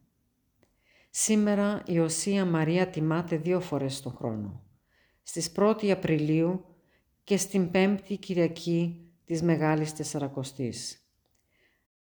Σήμερα 1.15 1.82
η 1.86 2.00
Οσία 2.00 2.46
Μαρία 2.46 2.88
τιμάται 2.88 3.36
δύο 3.36 3.60
φορές 3.60 4.01
το 4.01 4.10
χρόνο. 4.10 4.62
Στις 5.24 5.51
1η 5.55 5.89
Απριλίου 5.89 6.65
και 7.24 7.38
στην 7.38 7.72
5η 7.74 8.20
Κυριακή 8.20 9.12
της 9.25 9.41
Μεγάλης 9.41 9.93
Τεσσαρακοστής. 9.93 11.08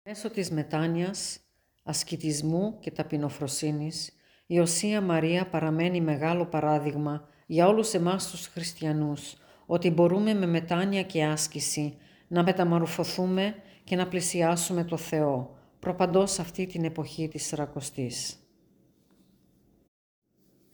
Μέσω 0.04 0.30
της 0.30 0.52
μετάνοιας, 0.52 1.40
ασκητισμού 1.84 2.78
και 2.80 2.92
ταπεινοφροσύνης, 2.92 4.12
η 4.46 4.60
Οσία 4.60 5.02
Μαρία 5.02 5.50
παραμένει 5.50 6.02
μεγάλο 6.02 6.46
παράδειγμα 6.46 7.28
για 7.46 7.68
όλους 7.68 7.94
εμάς 7.94 8.30
τους 8.30 8.48
χριστιανούς, 8.48 9.36
ότι 9.66 9.90
μπορούμε 9.90 10.34
με 10.34 10.46
μετάνοια 10.46 11.04
και 11.04 11.24
άσκηση 11.24 11.98
να 12.28 12.44
μεταμορφωθούμε 12.44 13.56
και 13.84 13.96
να 13.96 14.08
πλησιάσουμε 14.08 14.84
το 14.84 14.98
Θεό, 14.98 15.58
προπαντός 15.80 16.40
αυτή 16.40 16.66
την 16.66 16.84
εποχή 16.84 17.28
της 17.28 17.46
Σαρακοστής. 17.46 18.40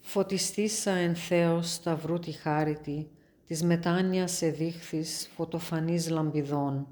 Φωτιστήσα 0.08 0.92
εν 0.92 1.16
Θεός 1.16 1.74
σταυρού 1.74 2.20
τη 2.20 2.32
χάρητη, 2.32 3.10
της 3.46 3.64
μετάνοιας 3.64 4.42
εδείχθης 4.42 5.30
φωτοφανής 5.36 6.10
λαμπιδών, 6.10 6.88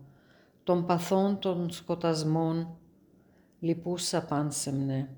των 0.64 0.86
παθών 0.86 1.40
των 1.40 1.72
σκοτασμών, 1.72 2.78
λυπούσα 3.60 4.26
πάνσεμνε, 4.26 5.10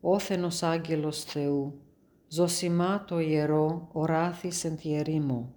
όθενος 0.00 0.62
άγγελος 0.62 1.24
Θεού, 1.24 1.80
ζωσιμά 2.28 3.04
το 3.06 3.18
ιερό, 3.18 3.88
οράθης 3.92 4.64
εν 4.64 4.76
τη 4.76 4.94
ερήμο, 4.94 5.54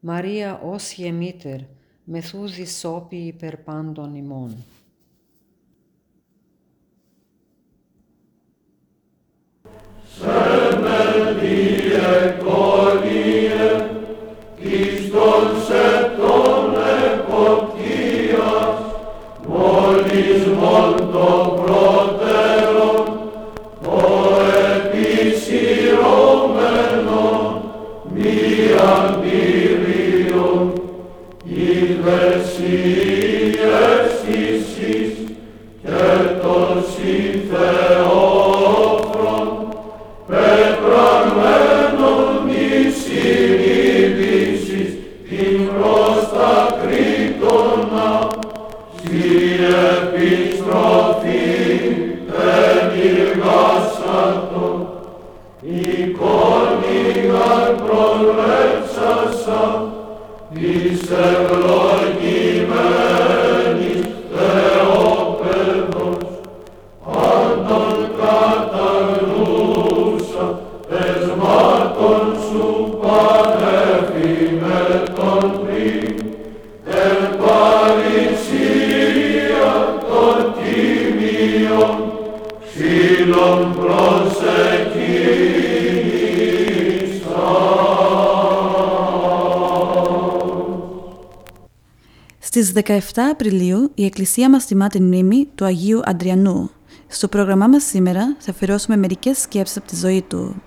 Μαρία 0.00 0.60
όσιε 0.60 1.10
μήτερ, 1.10 1.60
μεθούδης 2.04 2.78
σώπη 2.78 3.16
υπερ 3.16 3.56
πάντων 3.56 4.14
ημών. 4.14 4.64
Τον 15.20 15.48
σε 15.66 16.10
τον 16.16 16.74
εποπτίας, 17.12 18.76
μόλις 19.48 20.46
Στις 92.52 92.72
17 92.74 92.98
Απριλίου 93.30 93.90
η 93.94 94.04
Εκκλησία 94.04 94.50
μας 94.50 94.66
τιμά 94.66 94.88
την 94.88 95.04
μνήμη 95.04 95.48
του 95.54 95.64
Αγίου 95.64 96.00
Αντριανού. 96.04 96.70
Στο 97.06 97.28
πρόγραμμά 97.28 97.66
μας 97.66 97.84
σήμερα 97.84 98.36
θα 98.38 98.50
αφιερώσουμε 98.50 98.96
μερικές 98.96 99.38
σκέψεις 99.38 99.76
από 99.76 99.86
τη 99.86 99.96
ζωή 99.96 100.22
του. 100.22 100.62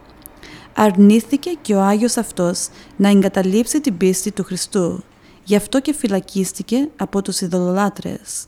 Αρνήθηκε 0.75 1.49
και 1.61 1.75
ο 1.75 1.81
Άγιος 1.81 2.17
αυτός 2.17 2.67
να 2.95 3.09
εγκαταλείψει 3.09 3.81
την 3.81 3.97
πίστη 3.97 4.31
του 4.31 4.43
Χριστού. 4.43 5.03
Γι' 5.43 5.55
αυτό 5.55 5.81
και 5.81 5.93
φυλακίστηκε 5.93 6.89
από 6.95 7.21
τους 7.21 7.41
ειδωλολάτρες. 7.41 8.47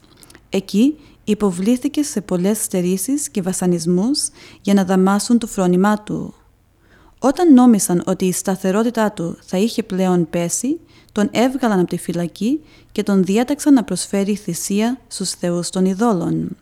Εκεί 0.50 0.98
υποβλήθηκε 1.24 2.04
σε 2.04 2.22
πολλές 2.22 2.58
στερήσεις 2.58 3.30
και 3.30 3.42
βασανισμούς 3.42 4.30
για 4.62 4.74
να 4.74 4.84
δαμάσουν 4.84 5.38
το 5.38 5.48
φρόνημά 5.48 6.04
του. 6.04 6.34
Όταν 7.26 7.54
νόμισαν 7.54 8.04
ότι 8.06 8.26
η 8.26 8.32
σταθερότητά 8.32 9.12
του 9.12 9.38
θα 9.42 9.58
είχε 9.58 9.84
πλέον 9.84 10.30
πέσει, 10.30 10.80
τον 11.12 11.30
έβγαλαν 11.32 11.80
από 11.80 11.90
τη 11.90 11.98
φυλακή 11.98 12.62
και 12.92 13.04
τον 13.04 13.24
διέταξαν 13.24 13.74
να 13.74 13.84
προσφέρει 13.84 14.36
θυσία 14.36 15.00
στους 15.08 15.30
θεούς 15.30 15.70
των 15.70 15.86
ειδόλων. 15.86 16.58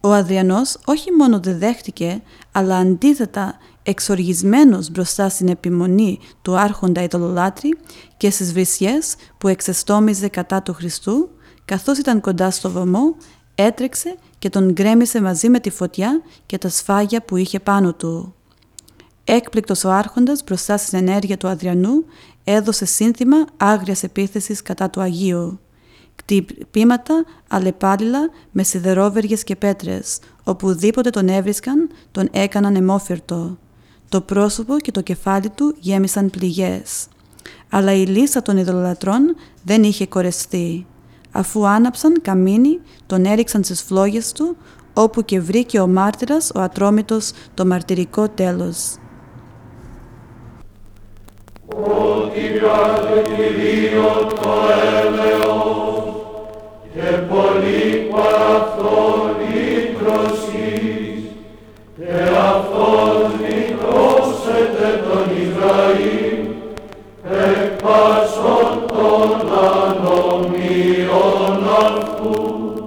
Ο 0.00 0.12
Αδριανός 0.12 0.78
όχι 0.84 1.12
μόνο 1.12 1.40
δεν 1.40 1.58
δέχτηκε, 1.58 2.22
αλλά 2.52 2.76
αντίθετα 2.76 3.58
εξοργισμένος 3.82 4.90
μπροστά 4.90 5.28
στην 5.28 5.48
επιμονή 5.48 6.18
του 6.42 6.58
άρχοντα 6.58 7.02
ειδωλολάτρη 7.02 7.78
και 8.16 8.30
στις 8.30 8.52
βρισιές 8.52 9.14
που 9.38 9.48
εξεστόμιζε 9.48 10.28
κατά 10.28 10.62
του 10.62 10.72
Χριστού, 10.72 11.28
καθώς 11.64 11.98
ήταν 11.98 12.20
κοντά 12.20 12.50
στο 12.50 12.70
βωμό, 12.70 13.16
έτρεξε 13.54 14.16
και 14.38 14.48
τον 14.48 14.72
γκρέμισε 14.72 15.20
μαζί 15.20 15.48
με 15.48 15.60
τη 15.60 15.70
φωτιά 15.70 16.22
και 16.46 16.58
τα 16.58 16.68
σφάγια 16.68 17.22
που 17.22 17.36
είχε 17.36 17.60
πάνω 17.60 17.94
του. 17.94 18.35
Έκπληκτος 19.28 19.84
ο 19.84 19.90
άρχοντας 19.90 20.44
μπροστά 20.44 20.76
στην 20.76 20.98
ενέργεια 20.98 21.36
του 21.36 21.48
Αδριανού 21.48 22.04
έδωσε 22.44 22.84
σύνθημα 22.84 23.36
άγριας 23.56 24.02
επίθεσης 24.02 24.62
κατά 24.62 24.90
του 24.90 25.00
Αγίου. 25.00 25.60
Κτυπήματα 26.14 27.24
αλλεπάλληλα 27.48 28.30
με 28.50 28.62
σιδερόβεργες 28.62 29.44
και 29.44 29.56
πέτρες, 29.56 30.18
οπουδήποτε 30.44 31.10
τον 31.10 31.28
έβρισκαν 31.28 31.90
τον 32.12 32.28
έκαναν 32.32 32.76
αιμόφυρτο. 32.76 33.58
Το 34.08 34.20
πρόσωπο 34.20 34.78
και 34.78 34.90
το 34.90 35.00
κεφάλι 35.00 35.50
του 35.50 35.74
γέμισαν 35.78 36.30
πληγές. 36.30 37.08
Αλλά 37.70 37.92
η 37.92 38.06
λύσα 38.06 38.42
των 38.42 38.56
ειδωλατρών 38.56 39.36
δεν 39.62 39.82
είχε 39.82 40.06
κορεστεί. 40.06 40.86
Αφού 41.30 41.66
άναψαν 41.66 42.20
καμίνι, 42.22 42.80
τον 43.06 43.24
έριξαν 43.24 43.64
στις 43.64 43.82
φλόγες 43.82 44.32
του, 44.32 44.56
όπου 44.94 45.24
και 45.24 45.40
βρήκε 45.40 45.80
ο 45.80 45.86
μάρτυρας 45.86 46.50
ο 46.54 46.60
ατρόμητος 46.60 47.32
το 47.54 47.66
μαρτυρικό 47.66 48.28
τέλος. 48.28 48.96
ότι 48.98 49.12
πιάτε 51.52 51.55
Κυρίω 51.55 51.55
το 51.55 51.55
έλεος 51.55 51.55
και 51.55 51.55
πολύ 51.55 51.55
παρά 51.55 51.55
αυτόν 51.55 51.55
ήτρωσης 51.55 51.55
και 51.55 51.55
αυτός 51.55 51.55
νητρώσετε 51.55 51.55
τον 51.55 51.55
Ισραήλ 51.55 51.55
εκ 67.30 67.82
πάσων 67.82 68.86
των 68.86 69.30
ανομίων 69.72 71.58
αυτού 71.78 72.85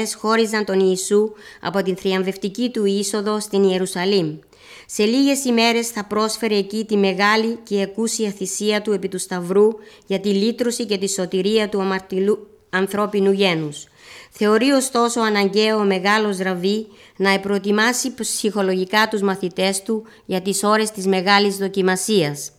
μόλις 0.00 0.12
ημέρες 0.12 0.14
χώριζαν 0.14 0.64
τον 0.64 0.80
Ιησού 0.80 1.32
από 1.60 1.82
την 1.82 1.96
θριαμβευτική 1.96 2.70
του 2.70 2.84
είσοδο 2.84 3.40
στην 3.40 3.62
Ιερουσαλήμ. 3.62 4.38
Σε 4.86 5.04
λίγες 5.04 5.44
ημέρες 5.44 5.88
θα 5.88 6.04
πρόσφερε 6.04 6.56
εκεί 6.56 6.84
τη 6.84 6.96
μεγάλη 6.96 7.58
και 7.62 7.80
εκούσια 7.80 8.30
θυσία 8.30 8.82
του 8.82 8.92
επί 8.92 9.08
του 9.08 9.18
Σταυρού 9.18 9.68
για 10.06 10.20
τη 10.20 10.28
λύτρωση 10.28 10.86
και 10.86 10.98
τη 10.98 11.08
σωτηρία 11.08 11.68
του 11.68 11.80
αμαρτυλού 11.80 12.46
ανθρώπινου 12.70 13.32
γένους. 13.32 13.86
Θεωρεί 14.30 14.70
ωστόσο 14.70 15.20
αναγκαίο 15.20 15.78
ο 15.78 15.84
μεγάλος 15.84 16.38
ραβή 16.38 16.86
να 17.16 17.30
επροετοιμάσει 17.30 18.14
ψυχολογικά 18.14 19.08
τους 19.08 19.20
μαθητές 19.20 19.82
του 19.82 20.04
για 20.26 20.40
τις 20.40 20.62
ώρες 20.62 20.90
της 20.90 21.06
μεγάλης 21.06 21.56
δοκιμασίας. 21.56 22.52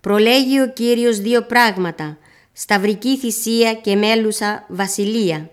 Προλέγει 0.00 0.60
ο 0.60 0.72
Κύριος 0.72 1.18
δύο 1.18 1.42
πράγματα, 1.42 2.18
σταυρική 2.52 3.16
θυσία 3.18 3.74
και 3.74 3.96
μέλουσα 3.96 4.66
βασιλεία. 4.68 5.50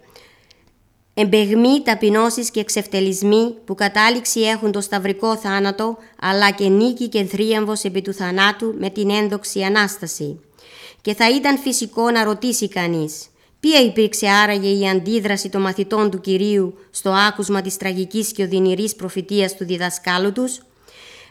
Εμπεγμοί, 1.19 1.81
ταπεινώσεις 1.83 2.51
και 2.51 2.59
εξευτελισμοί 2.59 3.55
που 3.65 3.75
κατάληξη 3.75 4.41
έχουν 4.41 4.71
το 4.71 4.81
σταυρικό 4.81 5.37
θάνατο, 5.37 5.97
αλλά 6.19 6.51
και 6.51 6.67
νίκη 6.67 7.07
και 7.07 7.23
θρίαμβος 7.23 7.83
επί 7.83 8.01
του 8.01 8.13
θανάτου 8.13 8.75
με 8.79 8.89
την 8.89 9.09
ένδοξη 9.09 9.61
Ανάσταση. 9.61 10.39
Και 11.01 11.13
θα 11.13 11.29
ήταν 11.29 11.57
φυσικό 11.57 12.11
να 12.11 12.23
ρωτήσει 12.23 12.67
κανείς, 12.67 13.25
ποια 13.59 13.81
υπήρξε 13.81 14.27
άραγε 14.27 14.69
η 14.69 14.89
αντίδραση 14.89 15.49
των 15.49 15.61
μαθητών 15.61 16.09
του 16.09 16.21
Κυρίου 16.21 16.77
στο 16.91 17.09
άκουσμα 17.09 17.61
της 17.61 17.77
τραγικής 17.77 18.31
και 18.31 18.43
οδυνηρής 18.43 18.95
προφητείας 18.95 19.55
του 19.55 19.65
διδασκάλου 19.65 20.31
τους, 20.31 20.61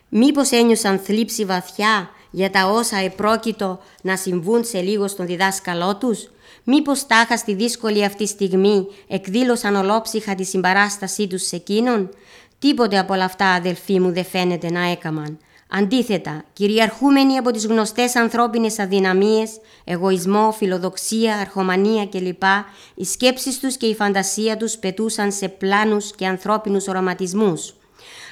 Μήπως 0.09 0.51
ένιωσαν 0.51 0.99
θλίψη 0.99 1.45
βαθιά 1.45 2.11
για 2.31 2.51
τα 2.51 2.67
όσα 2.67 2.97
επρόκειτο 2.97 3.81
να 4.03 4.17
συμβούν 4.17 4.65
σε 4.65 4.81
λίγο 4.81 5.09
στον 5.09 5.27
διδάσκαλό 5.27 5.97
τους, 5.97 6.31
μήπως 6.67 7.07
τάχα 7.07 7.37
στη 7.37 7.55
δύσκολη 7.55 8.05
αυτή 8.05 8.27
στιγμή 8.27 8.87
εκδήλωσαν 9.09 9.75
ολόψυχα 9.75 10.35
τη 10.35 10.45
συμπαράστασή 10.45 11.27
τους 11.27 11.47
σε 11.47 11.57
εκείνον, 11.57 12.11
τίποτε 12.59 12.99
από 12.99 13.15
όλα 13.15 13.25
αυτά 13.25 13.47
αδελφοί 13.47 14.01
μου 14.01 14.13
δεν 14.13 14.25
φαίνεται 14.25 14.71
να 14.71 14.91
έκαμαν. 14.91 15.39
Αντίθετα, 15.71 16.45
κυριαρχούμενοι 16.53 17.37
από 17.37 17.51
τις 17.51 17.67
γνωστές 17.67 18.17
ανθρώπινες 18.17 18.79
αδυναμίες, 18.79 19.61
εγωισμό, 19.85 20.53
φιλοδοξία, 20.53 21.37
αρχομανία 21.37 22.07
κλπ, 22.07 22.43
οι 22.95 23.05
σκέψεις 23.05 23.59
τους 23.59 23.77
και 23.77 23.87
η 23.87 23.95
φαντασία 23.95 24.57
τους 24.57 24.77
πετούσαν 24.77 25.33
σε 25.33 25.49
πλάνους 25.49 26.15
και 26.15 26.27
ανθρώπινους 26.27 26.89
οραματισμούς. 26.89 27.75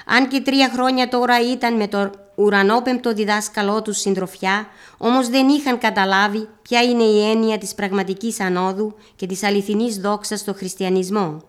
Αν 0.04 0.28
και 0.28 0.40
τρία 0.40 0.70
χρόνια 0.74 1.08
τώρα 1.08 1.52
ήταν 1.52 1.76
με 1.76 1.88
το 1.88 2.10
ουρανόπεμπτο 2.34 3.12
διδάσκαλό 3.12 3.82
τους 3.82 3.98
συντροφιά, 3.98 4.66
όμως 4.98 5.28
δεν 5.28 5.48
είχαν 5.48 5.78
καταλάβει 5.78 6.48
ποια 6.62 6.82
είναι 6.82 7.02
η 7.02 7.30
έννοια 7.30 7.58
της 7.58 7.74
πραγματικής 7.74 8.40
ανόδου 8.40 8.94
και 9.16 9.26
της 9.26 9.42
αληθινής 9.42 9.96
δόξας 9.96 10.40
στο 10.40 10.54
χριστιανισμό. 10.54 11.42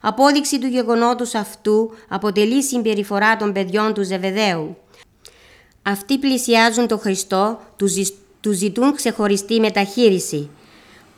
Απόδειξη 0.00 0.58
του 0.58 0.66
γεγονότος 0.66 1.34
αυτού 1.34 1.90
αποτελεί 2.08 2.62
συμπεριφορά 2.62 3.36
των 3.36 3.52
παιδιών 3.52 3.94
του 3.94 4.04
Ζεβεδαίου. 4.04 4.76
Αυτοί 5.82 6.18
πλησιάζουν 6.18 6.86
τον 6.86 6.98
Χριστό, 6.98 7.60
τους 8.40 8.56
ζητούν 8.56 8.94
ξεχωριστή 8.94 9.60
μεταχείριση. 9.60 10.50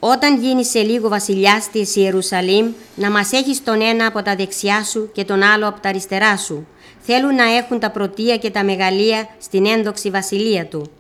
Όταν 0.01 0.41
γίνει 0.41 0.65
σε 0.65 0.81
λίγο 0.81 1.09
βασιλιάς 1.09 1.71
της 1.71 1.97
Ιερουσαλήμ, 1.97 2.73
να 2.95 3.11
μας 3.11 3.33
έχεις 3.33 3.65
τον 3.65 3.81
ένα 3.81 4.07
από 4.07 4.23
τα 4.23 4.37
δεξιά 4.37 4.85
σου 4.85 5.11
και 5.13 5.25
τον 5.25 5.43
άλλο 5.43 5.69
από 5.69 5.81
τα 5.81 5.89
αριστερά 5.89 6.37
σου. 6.37 6.67
Θέλουν 7.13 7.35
να 7.35 7.57
έχουν 7.57 7.79
τα 7.79 7.91
πρωτεία 7.91 8.37
και 8.37 8.51
τα 8.51 8.65
μεγαλεία 8.65 9.29
στην 9.39 9.67
ένδοξη 9.67 10.11
βασιλεία 10.11 10.67
του. 10.67 10.91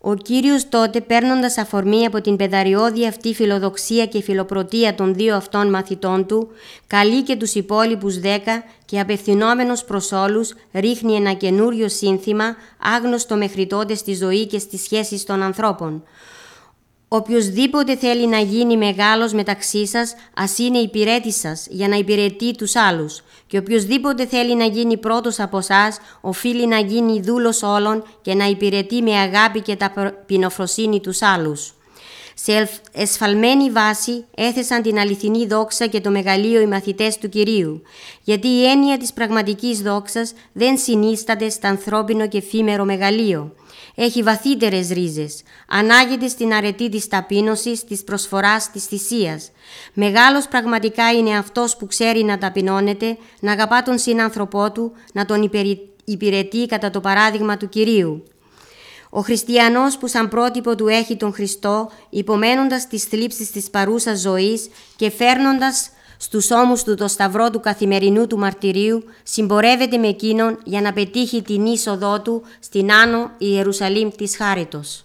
Ο 0.00 0.14
Κύριος 0.14 0.68
τότε 0.68 1.00
παίρνοντας 1.00 1.58
αφορμή 1.58 2.06
από 2.06 2.20
την 2.20 2.36
πεδαριώδη 2.36 3.06
αυτή 3.06 3.34
φιλοδοξία 3.34 4.06
και 4.06 4.22
φιλοπρωτεία 4.22 4.94
των 4.94 5.14
δύο 5.14 5.36
αυτών 5.36 5.70
μαθητών 5.70 6.26
του, 6.26 6.48
καλεί 6.86 7.22
και 7.22 7.36
τους 7.36 7.54
υπόλοιπους 7.54 8.18
δέκα 8.18 8.64
και 8.84 9.00
απευθυνόμενος 9.00 9.84
προς 9.84 10.12
όλους 10.12 10.54
ρίχνει 10.72 11.14
ένα 11.14 11.32
καινούριο 11.32 11.88
σύνθημα 11.88 12.56
άγνωστο 12.96 13.36
μέχρι 13.36 13.66
τότε 13.66 13.94
στη 13.94 14.14
ζωή 14.14 14.46
και 14.46 14.58
στις 14.58 14.82
σχέσεις 14.82 15.24
των 15.24 15.42
ανθρώπων. 15.42 16.02
Οποιοδήποτε 17.08 17.96
θέλει 17.96 18.26
να 18.26 18.38
γίνει 18.38 18.76
μεγάλος 18.76 19.32
μεταξύ 19.32 19.86
σας, 19.86 20.14
ας 20.34 20.58
είναι 20.58 20.78
υπηρέτης 20.78 21.36
σας 21.36 21.66
για 21.70 21.88
να 21.88 21.96
υπηρετεί 21.96 22.56
τους 22.56 22.76
άλλους. 22.76 23.22
Και 23.46 23.58
οποιοδήποτε 23.58 24.26
θέλει 24.26 24.56
να 24.56 24.64
γίνει 24.64 24.96
πρώτος 24.96 25.40
από 25.40 25.58
εσάς, 25.58 25.98
οφείλει 26.20 26.66
να 26.66 26.78
γίνει 26.78 27.20
δούλος 27.20 27.62
όλων 27.62 28.04
και 28.22 28.34
να 28.34 28.44
υπηρετεί 28.44 29.02
με 29.02 29.12
αγάπη 29.12 29.60
και 29.60 29.76
ταπεινοφροσύνη 29.76 31.00
τους 31.00 31.22
άλλους. 31.22 31.74
Σε 32.34 32.68
εσφαλμένη 32.92 33.70
βάση 33.70 34.24
έθεσαν 34.34 34.82
την 34.82 34.98
αληθινή 34.98 35.46
δόξα 35.46 35.86
και 35.86 36.00
το 36.00 36.10
μεγαλείο 36.10 36.60
οι 36.60 36.66
μαθητές 36.66 37.18
του 37.18 37.28
Κυρίου, 37.28 37.82
γιατί 38.22 38.48
η 38.48 38.64
έννοια 38.66 38.98
της 38.98 39.12
πραγματικής 39.12 39.80
δόξας 39.80 40.32
δεν 40.52 40.78
συνίσταται 40.78 41.48
στα 41.48 41.68
ανθρώπινο 41.68 42.28
και 42.28 42.38
εφήμερο 42.38 42.84
μεγαλείο 42.84 43.52
έχει 43.98 44.22
βαθύτερες 44.22 44.88
ρίζες. 44.88 45.42
Ανάγεται 45.68 46.28
στην 46.28 46.52
αρετή 46.52 46.88
της 46.88 47.08
ταπείνωσης, 47.08 47.84
της 47.84 48.04
προσφοράς, 48.04 48.70
της 48.70 48.84
θυσίας. 48.84 49.50
Μεγάλος 49.92 50.48
πραγματικά 50.48 51.12
είναι 51.12 51.36
αυτός 51.36 51.76
που 51.76 51.86
ξέρει 51.86 52.22
να 52.22 52.38
ταπεινώνεται, 52.38 53.16
να 53.40 53.52
αγαπά 53.52 53.82
τον 53.82 53.98
συνάνθρωπό 53.98 54.72
του, 54.72 54.92
να 55.12 55.24
τον 55.24 55.50
υπηρετεί 56.04 56.66
κατά 56.66 56.90
το 56.90 57.00
παράδειγμα 57.00 57.56
του 57.56 57.68
Κυρίου. 57.68 58.24
Ο 59.10 59.20
χριστιανός 59.20 59.98
που 59.98 60.06
σαν 60.06 60.28
πρότυπο 60.28 60.74
του 60.74 60.88
έχει 60.88 61.16
τον 61.16 61.32
Χριστό, 61.32 61.90
υπομένοντας 62.10 62.86
τις 62.86 63.04
θλίψεις 63.04 63.50
της 63.50 63.70
παρούσας 63.70 64.20
ζωής 64.20 64.68
και 64.96 65.10
φέρνοντας 65.10 65.90
στους 66.16 66.50
ώμους 66.50 66.82
του 66.82 66.94
το 66.94 67.08
σταυρό 67.08 67.50
του 67.50 67.60
καθημερινού 67.60 68.26
του 68.26 68.38
μαρτυρίου, 68.38 69.04
συμπορεύεται 69.22 69.96
με 69.96 70.08
εκείνον 70.08 70.58
για 70.64 70.80
να 70.80 70.92
πετύχει 70.92 71.42
την 71.42 71.66
είσοδό 71.66 72.20
του 72.20 72.42
στην 72.60 72.92
Άνω 72.92 73.30
Ιερουσαλήμ 73.38 74.08
της 74.16 74.36
Χάριτος. 74.36 75.04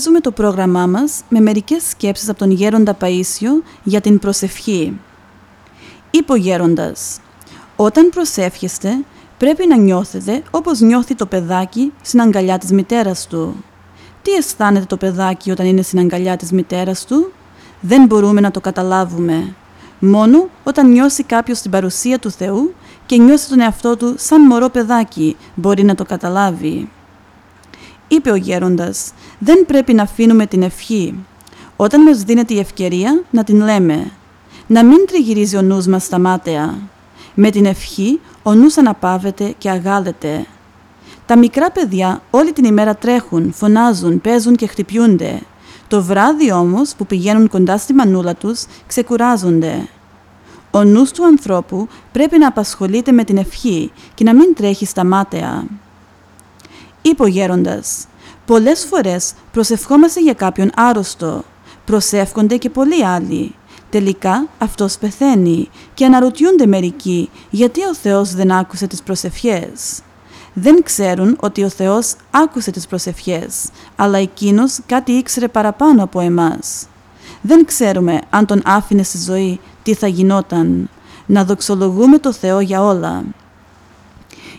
Συνεχίζουμε 0.00 0.32
το 0.32 0.42
πρόγραμμά 0.42 0.86
μας 0.86 1.20
με 1.28 1.40
μερικές 1.40 1.82
σκέψεις 1.88 2.28
από 2.28 2.38
τον 2.38 2.50
Γέροντα 2.50 2.96
Παΐσιο 3.00 3.62
για 3.82 4.00
την 4.00 4.18
προσευχή. 4.18 5.00
Είπε 6.10 6.32
ο 6.32 6.36
Γέροντας, 6.36 7.20
όταν 7.76 8.08
προσεύχεστε 8.08 9.04
πρέπει 9.38 9.66
να 9.66 9.76
νιώθετε 9.76 10.42
όπως 10.50 10.80
νιώθει 10.80 11.14
το 11.14 11.26
παιδάκι 11.26 11.92
στην 12.02 12.20
αγκαλιά 12.20 12.58
της 12.58 12.70
μητέρας 12.70 13.26
του. 13.26 13.64
Τι 14.22 14.32
αισθάνεται 14.32 14.84
το 14.84 14.96
παιδάκι 14.96 15.50
όταν 15.50 15.66
είναι 15.66 15.82
στην 15.82 15.98
αγκαλιά 15.98 16.36
της 16.36 16.52
μητέρας 16.52 17.04
του; 17.04 17.32
Δεν 17.80 18.06
μπορούμε 18.06 18.40
να 18.40 18.50
το 18.50 18.60
καταλάβουμε. 18.60 19.54
Μόνο 19.98 20.48
όταν 20.64 20.90
νιώσει 20.90 21.22
κάποιος 21.22 21.60
την 21.60 21.70
παρουσία 21.70 22.18
του 22.18 22.30
Θεού 22.30 22.74
και 23.06 23.16
νιώσει 23.16 23.48
τον 23.48 23.60
εαυτό 23.60 23.96
του 23.96 24.14
σαν 24.18 24.42
μωρό 24.42 24.68
παιδάκι 24.68 25.36
μπορεί 25.54 25.84
να 25.84 25.94
το 25.94 26.04
καταλάβει. 26.04 26.88
Είπε 28.08 28.30
ο 28.30 28.34
γέροντας, 28.34 29.12
δεν 29.38 29.66
πρέπει 29.66 29.94
να 29.94 30.02
αφήνουμε 30.02 30.46
την 30.46 30.62
ευχή. 30.62 31.14
Όταν 31.76 32.02
μας 32.02 32.22
δίνεται 32.22 32.54
η 32.54 32.58
ευκαιρία 32.58 33.22
να 33.30 33.44
την 33.44 33.62
λέμε. 33.62 34.10
Να 34.66 34.84
μην 34.84 35.06
τριγυρίζει 35.06 35.56
ο 35.56 35.62
νους 35.62 35.86
μας 35.86 36.04
στα 36.04 36.18
μάταια. 36.18 36.78
Με 37.34 37.50
την 37.50 37.66
ευχή 37.66 38.20
ο 38.42 38.54
νους 38.54 38.76
αναπαύεται 38.76 39.54
και 39.58 39.70
αγάλεται. 39.70 40.46
Τα 41.26 41.38
μικρά 41.38 41.70
παιδιά 41.70 42.22
όλη 42.30 42.52
την 42.52 42.64
ημέρα 42.64 42.94
τρέχουν, 42.94 43.52
φωνάζουν, 43.52 44.20
παίζουν 44.20 44.56
και 44.56 44.66
χτυπιούνται. 44.66 45.40
Το 45.88 46.02
βράδυ 46.02 46.52
όμως 46.52 46.94
που 46.94 47.06
πηγαίνουν 47.06 47.48
κοντά 47.48 47.78
στη 47.78 47.92
μανούλα 47.92 48.34
τους 48.34 48.64
ξεκουράζονται. 48.86 49.88
Ο 50.70 50.84
νους 50.84 51.10
του 51.10 51.24
ανθρώπου 51.24 51.88
πρέπει 52.12 52.38
να 52.38 52.48
απασχολείται 52.48 53.12
με 53.12 53.24
την 53.24 53.36
ευχή 53.36 53.90
και 54.14 54.24
να 54.24 54.34
μην 54.34 54.54
τρέχει 54.54 54.86
στα 54.86 55.04
μάταια. 55.04 55.64
Είπε 57.02 57.22
ο 57.22 57.26
γέροντας, 57.26 58.06
πολλές 58.46 58.84
φορές 58.84 59.32
προσευχόμαστε 59.52 60.20
για 60.20 60.32
κάποιον 60.32 60.70
άρρωστο. 60.76 61.44
Προσεύχονται 61.84 62.56
και 62.56 62.70
πολλοί 62.70 63.04
άλλοι. 63.06 63.54
Τελικά 63.90 64.46
αυτός 64.58 64.98
πεθαίνει 64.98 65.68
και 65.94 66.04
αναρωτιούνται 66.04 66.66
μερικοί 66.66 67.30
γιατί 67.50 67.84
ο 67.84 67.94
Θεός 67.94 68.34
δεν 68.34 68.52
άκουσε 68.52 68.86
τις 68.86 69.02
προσευχές. 69.02 70.00
Δεν 70.52 70.82
ξέρουν 70.82 71.36
ότι 71.40 71.62
ο 71.62 71.68
Θεός 71.68 72.14
άκουσε 72.30 72.70
τις 72.70 72.86
προσευχές, 72.86 73.68
αλλά 73.96 74.18
Εκείνος 74.18 74.78
κάτι 74.86 75.12
ήξερε 75.12 75.48
παραπάνω 75.48 76.02
από 76.02 76.20
εμάς. 76.20 76.86
Δεν 77.40 77.64
ξέρουμε 77.64 78.20
αν 78.30 78.46
τον 78.46 78.62
άφηνε 78.64 79.02
στη 79.02 79.18
ζωή 79.18 79.60
τι 79.82 79.94
θα 79.94 80.06
γινόταν. 80.06 80.90
Να 81.26 81.44
δοξολογούμε 81.44 82.18
το 82.18 82.32
Θεό 82.32 82.60
για 82.60 82.82
όλα. 82.82 83.24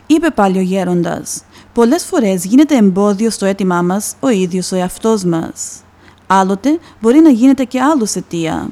Είπε 0.08 0.30
πάλι 0.30 0.58
ο 0.58 0.62
γέροντας 0.62 1.42
Πολλές 1.74 2.06
φορές 2.06 2.46
γίνεται 2.46 2.78
εμπόδιο 2.78 3.30
στο 3.30 3.46
αίτημά 3.46 3.82
μας 3.82 4.14
ο 4.20 4.30
ίδιος 4.30 4.72
ο 4.72 4.76
εαυτός 4.76 5.24
μας. 5.24 5.82
Άλλοτε 6.28 6.80
μπορεί 7.02 7.20
να 7.20 7.30
γίνεται 7.30 7.64
και 7.64 7.82
άλλος 7.82 8.16
αιτία. 8.16 8.68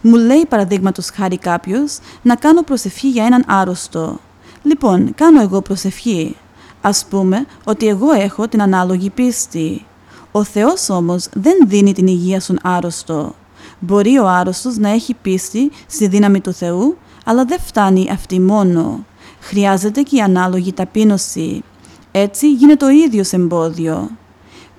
Μου 0.00 0.16
λέει 0.16 0.46
παραδείγματος 0.48 1.10
χάρη 1.10 1.38
κάποιος 1.38 1.98
να 2.22 2.34
κάνω 2.34 2.62
προσευχή 2.62 3.08
για 3.08 3.24
έναν 3.24 3.44
άρρωστο. 3.46 4.18
Λοιπόν, 4.62 5.14
κάνω 5.14 5.40
εγώ 5.40 5.60
προσευχή. 5.60 6.36
Ας 6.80 7.04
πούμε 7.10 7.46
ότι 7.64 7.86
εγώ 7.86 8.12
έχω 8.12 8.48
την 8.48 8.62
ανάλογη 8.62 9.10
πίστη. 9.10 9.86
Ο 10.32 10.44
Θεός 10.44 10.88
όμως 10.88 11.28
δεν 11.32 11.54
δίνει 11.66 11.92
την 11.92 12.06
υγεία 12.06 12.40
στον 12.40 12.58
άρρωστο. 12.62 13.34
Μπορεί 13.78 14.18
ο 14.18 14.28
άρρωστος 14.28 14.76
να 14.76 14.88
έχει 14.88 15.14
πίστη 15.22 15.70
στη 15.86 16.06
δύναμη 16.06 16.40
του 16.40 16.52
Θεού, 16.52 16.96
αλλά 17.24 17.44
δεν 17.44 17.58
φτάνει 17.60 18.08
αυτή 18.12 18.40
μόνο. 18.40 19.04
Χρειάζεται 19.40 20.02
και 20.02 20.16
η 20.16 20.20
ανάλογη 20.20 20.72
ταπείνωση. 20.72 21.62
Έτσι 22.12 22.52
γίνεται 22.52 22.76
το 22.76 22.88
ίδιος 22.88 23.32
εμπόδιο. 23.32 24.10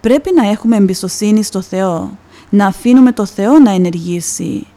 Πρέπει 0.01 0.31
να 0.35 0.49
έχουμε 0.49 0.75
εμπιστοσύνη 0.75 1.43
στο 1.43 1.61
Θεό, 1.61 2.17
να 2.49 2.65
αφήνουμε 2.65 3.11
το 3.11 3.25
Θεό 3.25 3.59
να 3.59 3.71
ενεργήσει. 3.71 4.67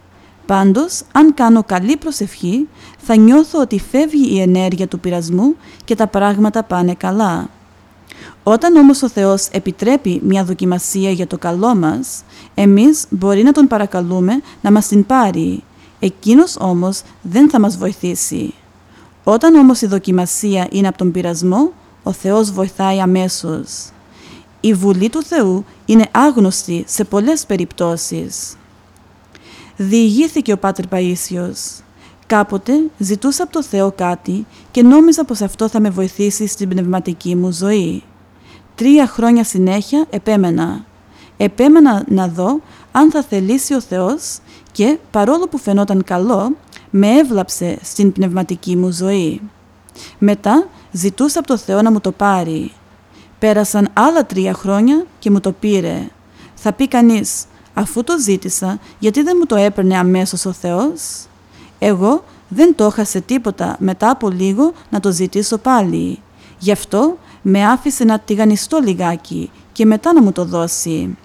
Πάντως, 0.47 1.03
αν 1.13 1.35
κάνω 1.35 1.63
καλή 1.63 1.97
προσευχή, 1.97 2.69
θα 2.97 3.17
νιώθω 3.17 3.61
ότι 3.61 3.81
φεύγει 3.91 4.35
η 4.35 4.41
ενέργεια 4.41 4.89
του 4.89 5.01
πειρασμού 5.01 5.57
και 5.85 5.95
τα 5.95 6.07
πράγματα 6.07 6.63
πάνε 6.63 6.95
καλά. 6.95 7.49
Όταν 8.43 8.77
όμως 8.77 9.03
ο 9.03 9.09
Θεός 9.09 9.49
επιτρέπει 9.49 10.21
μια 10.25 10.45
δοκιμασία 10.45 11.11
για 11.11 11.27
το 11.27 11.39
καλό 11.39 11.75
μας, 11.75 12.23
εμείς 12.55 13.05
μπορεί 13.11 13.43
να 13.43 13.53
Τον 13.53 13.67
παρακαλούμε 13.67 14.33
να 14.61 14.73
μας 14.73 14.89
την 14.89 15.07
πάρει. 15.07 15.63
Εκείνος 16.01 16.57
όμως 16.61 17.03
δεν 17.23 17.51
θα 17.51 17.61
μας 17.61 17.77
βοηθήσει. 17.77 18.55
Όταν 19.25 19.55
όμως 19.55 19.81
η 19.81 19.87
δοκιμασία 19.87 20.69
είναι 20.71 20.89
από 20.89 20.99
τον 20.99 21.11
πειρασμό, 21.11 21.73
ο 22.03 22.13
Θεός 22.13 22.53
βοηθάει 22.53 23.01
αμέσως. 23.01 23.91
Η 24.61 24.75
Βουλή 24.75 25.09
του 25.09 25.23
Θεού 25.23 25.65
είναι 25.85 26.09
άγνωστη 26.11 26.85
σε 26.87 27.05
πολλές 27.05 27.47
περιπτώσεις. 27.47 28.57
Διηγήθηκε 29.77 30.53
ο 30.53 30.59
Πάτερ 30.59 30.85
Παΐσιος. 30.91 31.83
Κάποτε 32.27 32.73
ζητούσα 32.99 33.43
από 33.43 33.53
το 33.53 33.63
Θεό 33.63 33.93
κάτι 33.93 34.47
και 34.71 34.83
νόμιζα 34.83 35.25
πως 35.25 35.41
αυτό 35.41 35.69
θα 35.69 35.81
με 35.81 35.91
βοηθήσει 35.91 36.47
στην 36.47 36.69
πνευματική 36.69 37.35
μου 37.37 37.53
ζωή. 37.53 38.03
Τρία 38.75 39.07
χρόνια 39.07 39.45
συνέχεια 39.45 40.07
επέμενα. 40.11 40.85
Επέμενα 41.37 42.05
να 42.09 42.29
δω 42.29 42.61
αν 42.93 43.11
θα 43.11 43.23
θελήσει 43.23 43.75
ο 43.75 43.81
Θεός 43.81 44.39
και 44.73 44.99
παρόλο 45.11 45.49
που 45.49 45.59
φαινόταν 45.59 46.05
καλό, 46.05 46.57
με 46.91 47.09
έβλαψε 47.09 47.79
στην 47.83 48.13
πνευματική 48.13 48.77
μου 48.77 48.91
ζωή. 48.91 49.41
Μετά 50.19 50.69
ζητούσα 50.93 51.39
από 51.39 51.49
το 51.49 51.57
Θεό 51.57 51.83
να 51.83 51.91
μου 51.91 52.01
το 52.01 52.13
πάρει. 52.13 52.73
Πέρασαν 53.39 53.89
άλλα 53.93 54.27
τρία 54.27 54.53
χρόνια 54.53 55.07
και 55.19 55.31
μου 55.31 55.41
το 55.41 55.53
πήρε. 55.53 56.09
Θα 56.55 56.73
πει 56.73 56.89
κανείς, 56.89 57.45
αφού 57.75 58.05
το 58.05 58.19
ζήτησα, 58.19 58.79
γιατί 58.99 59.23
δεν 59.23 59.37
μου 59.39 59.47
το 59.47 59.57
έπαιρνε 59.57 59.99
αμέσως 59.99 60.45
ο 60.45 60.53
Θεός; 60.53 61.01
Εγώ 61.79 62.25
δεν 62.49 62.75
το 62.75 62.87
είχα 62.87 63.05
σε 63.05 63.21
τίποτα 63.21 63.77
μετά 63.79 64.11
από 64.11 64.29
λίγο 64.29 64.73
να 64.91 65.01
το 65.01 65.13
ζητήσω 65.13 65.59
πάλι. 65.59 66.19
Γι' 66.59 66.73
αυτό 66.73 67.19
με 67.43 67.67
άφησε 67.67 68.05
να 68.05 68.19
τηγανιστώ 68.19 68.79
λιγάκι 68.79 69.51
και 69.73 69.87
μετά 69.87 70.13
να 70.13 70.23
μου 70.23 70.33
το 70.33 70.45
δώσει. 70.45 71.17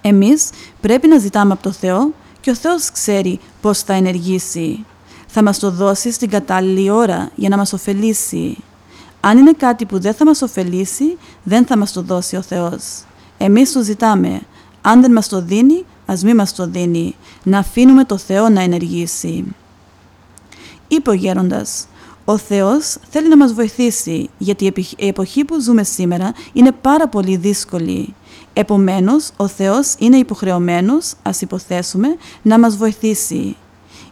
Εμείς 0.00 0.50
πρέπει 0.80 1.08
να 1.08 1.18
ζητάμε 1.18 1.52
από 1.52 1.62
το 1.62 1.72
Θεό 1.72 2.12
και 2.40 2.50
ο 2.50 2.54
Θεός 2.54 2.90
ξέρει 2.90 3.40
πώς 3.60 3.82
θα 3.82 3.92
ενεργήσει. 3.92 4.84
Θα 5.26 5.42
μας 5.42 5.58
το 5.58 5.70
δώσει 5.70 6.12
στην 6.12 6.30
κατάλληλη 6.30 6.90
ώρα 6.90 7.30
για 7.34 7.48
να 7.48 7.56
μας 7.56 7.72
ωφελήσει. 7.72 8.56
Αν 9.20 9.38
είναι 9.38 9.52
κάτι 9.52 9.86
που 9.86 10.00
δεν 10.00 10.14
θα 10.14 10.24
μας 10.24 10.42
ωφελήσει, 10.42 11.16
δεν 11.42 11.66
θα 11.66 11.76
μας 11.76 11.92
το 11.92 12.02
δώσει 12.02 12.36
ο 12.36 12.42
Θεός. 12.42 12.82
Εμείς 13.38 13.72
το 13.72 13.82
ζητάμε. 13.82 14.40
Αν 14.82 15.00
δεν 15.00 15.12
μας 15.12 15.28
το 15.28 15.42
δίνει, 15.42 15.84
ας 16.06 16.22
μην 16.22 16.34
μας 16.34 16.54
το 16.54 16.66
δίνει. 16.66 17.14
Να 17.42 17.58
αφήνουμε 17.58 18.04
το 18.04 18.16
Θεό 18.16 18.48
να 18.48 18.60
ενεργήσει. 18.60 19.44
Είπε 20.88 21.10
ο 21.10 21.12
γέροντας, 21.12 21.86
ο 22.24 22.36
Θεός 22.38 22.96
θέλει 23.10 23.28
να 23.28 23.36
μας 23.36 23.52
βοηθήσει, 23.52 24.30
γιατί 24.38 24.72
η 24.96 25.06
εποχή 25.06 25.44
που 25.44 25.60
ζούμε 25.60 25.82
σήμερα 25.82 26.32
είναι 26.52 26.72
πάρα 26.72 27.08
πολύ 27.08 27.36
δύσκολη. 27.36 28.14
Επομένως, 28.52 29.30
ο 29.36 29.48
Θεός 29.48 29.94
είναι 29.98 30.16
υποχρεωμένος, 30.16 31.12
ας 31.22 31.40
υποθέσουμε, 31.40 32.16
να 32.42 32.58
μας 32.58 32.76
βοηθήσει. 32.76 33.56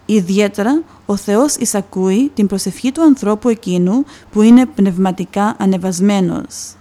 Ιδιαίτερα, 0.07 0.83
ο 1.07 1.17
Θεός 1.17 1.57
εισακούει 1.57 2.31
την 2.35 2.47
προσευχή 2.47 2.93
του 2.93 3.03
ανθρώπου 3.03 3.49
εκείνου 3.49 4.05
που 4.33 4.43
είναι 4.43 4.67
πνευματικά 4.67 5.57
ανεβασμένος. 5.59 6.75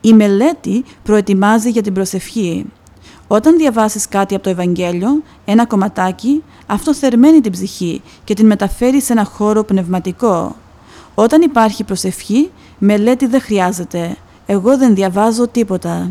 Η 0.00 0.12
μελέτη 0.12 0.84
προετοιμάζει 1.02 1.70
για 1.70 1.82
την 1.82 1.92
προσευχή. 1.92 2.66
Όταν 3.28 3.56
διαβάσεις 3.56 4.08
κάτι 4.08 4.34
από 4.34 4.44
το 4.44 4.50
Ευαγγέλιο, 4.50 5.22
ένα 5.44 5.66
κομματάκι, 5.66 6.42
αυτό 6.66 6.94
θερμαίνει 6.94 7.40
την 7.40 7.52
ψυχή 7.52 8.02
και 8.24 8.34
την 8.34 8.46
μεταφέρει 8.46 9.00
σε 9.00 9.12
ένα 9.12 9.24
χώρο 9.24 9.64
πνευματικό. 9.64 10.56
Όταν 11.14 11.42
υπάρχει 11.42 11.84
προσευχή, 11.84 12.50
μελέτη 12.78 13.26
δεν 13.26 13.40
χρειάζεται. 13.40 14.16
Εγώ 14.46 14.78
δεν 14.78 14.94
διαβάζω 14.94 15.48
τίποτα. 15.48 16.10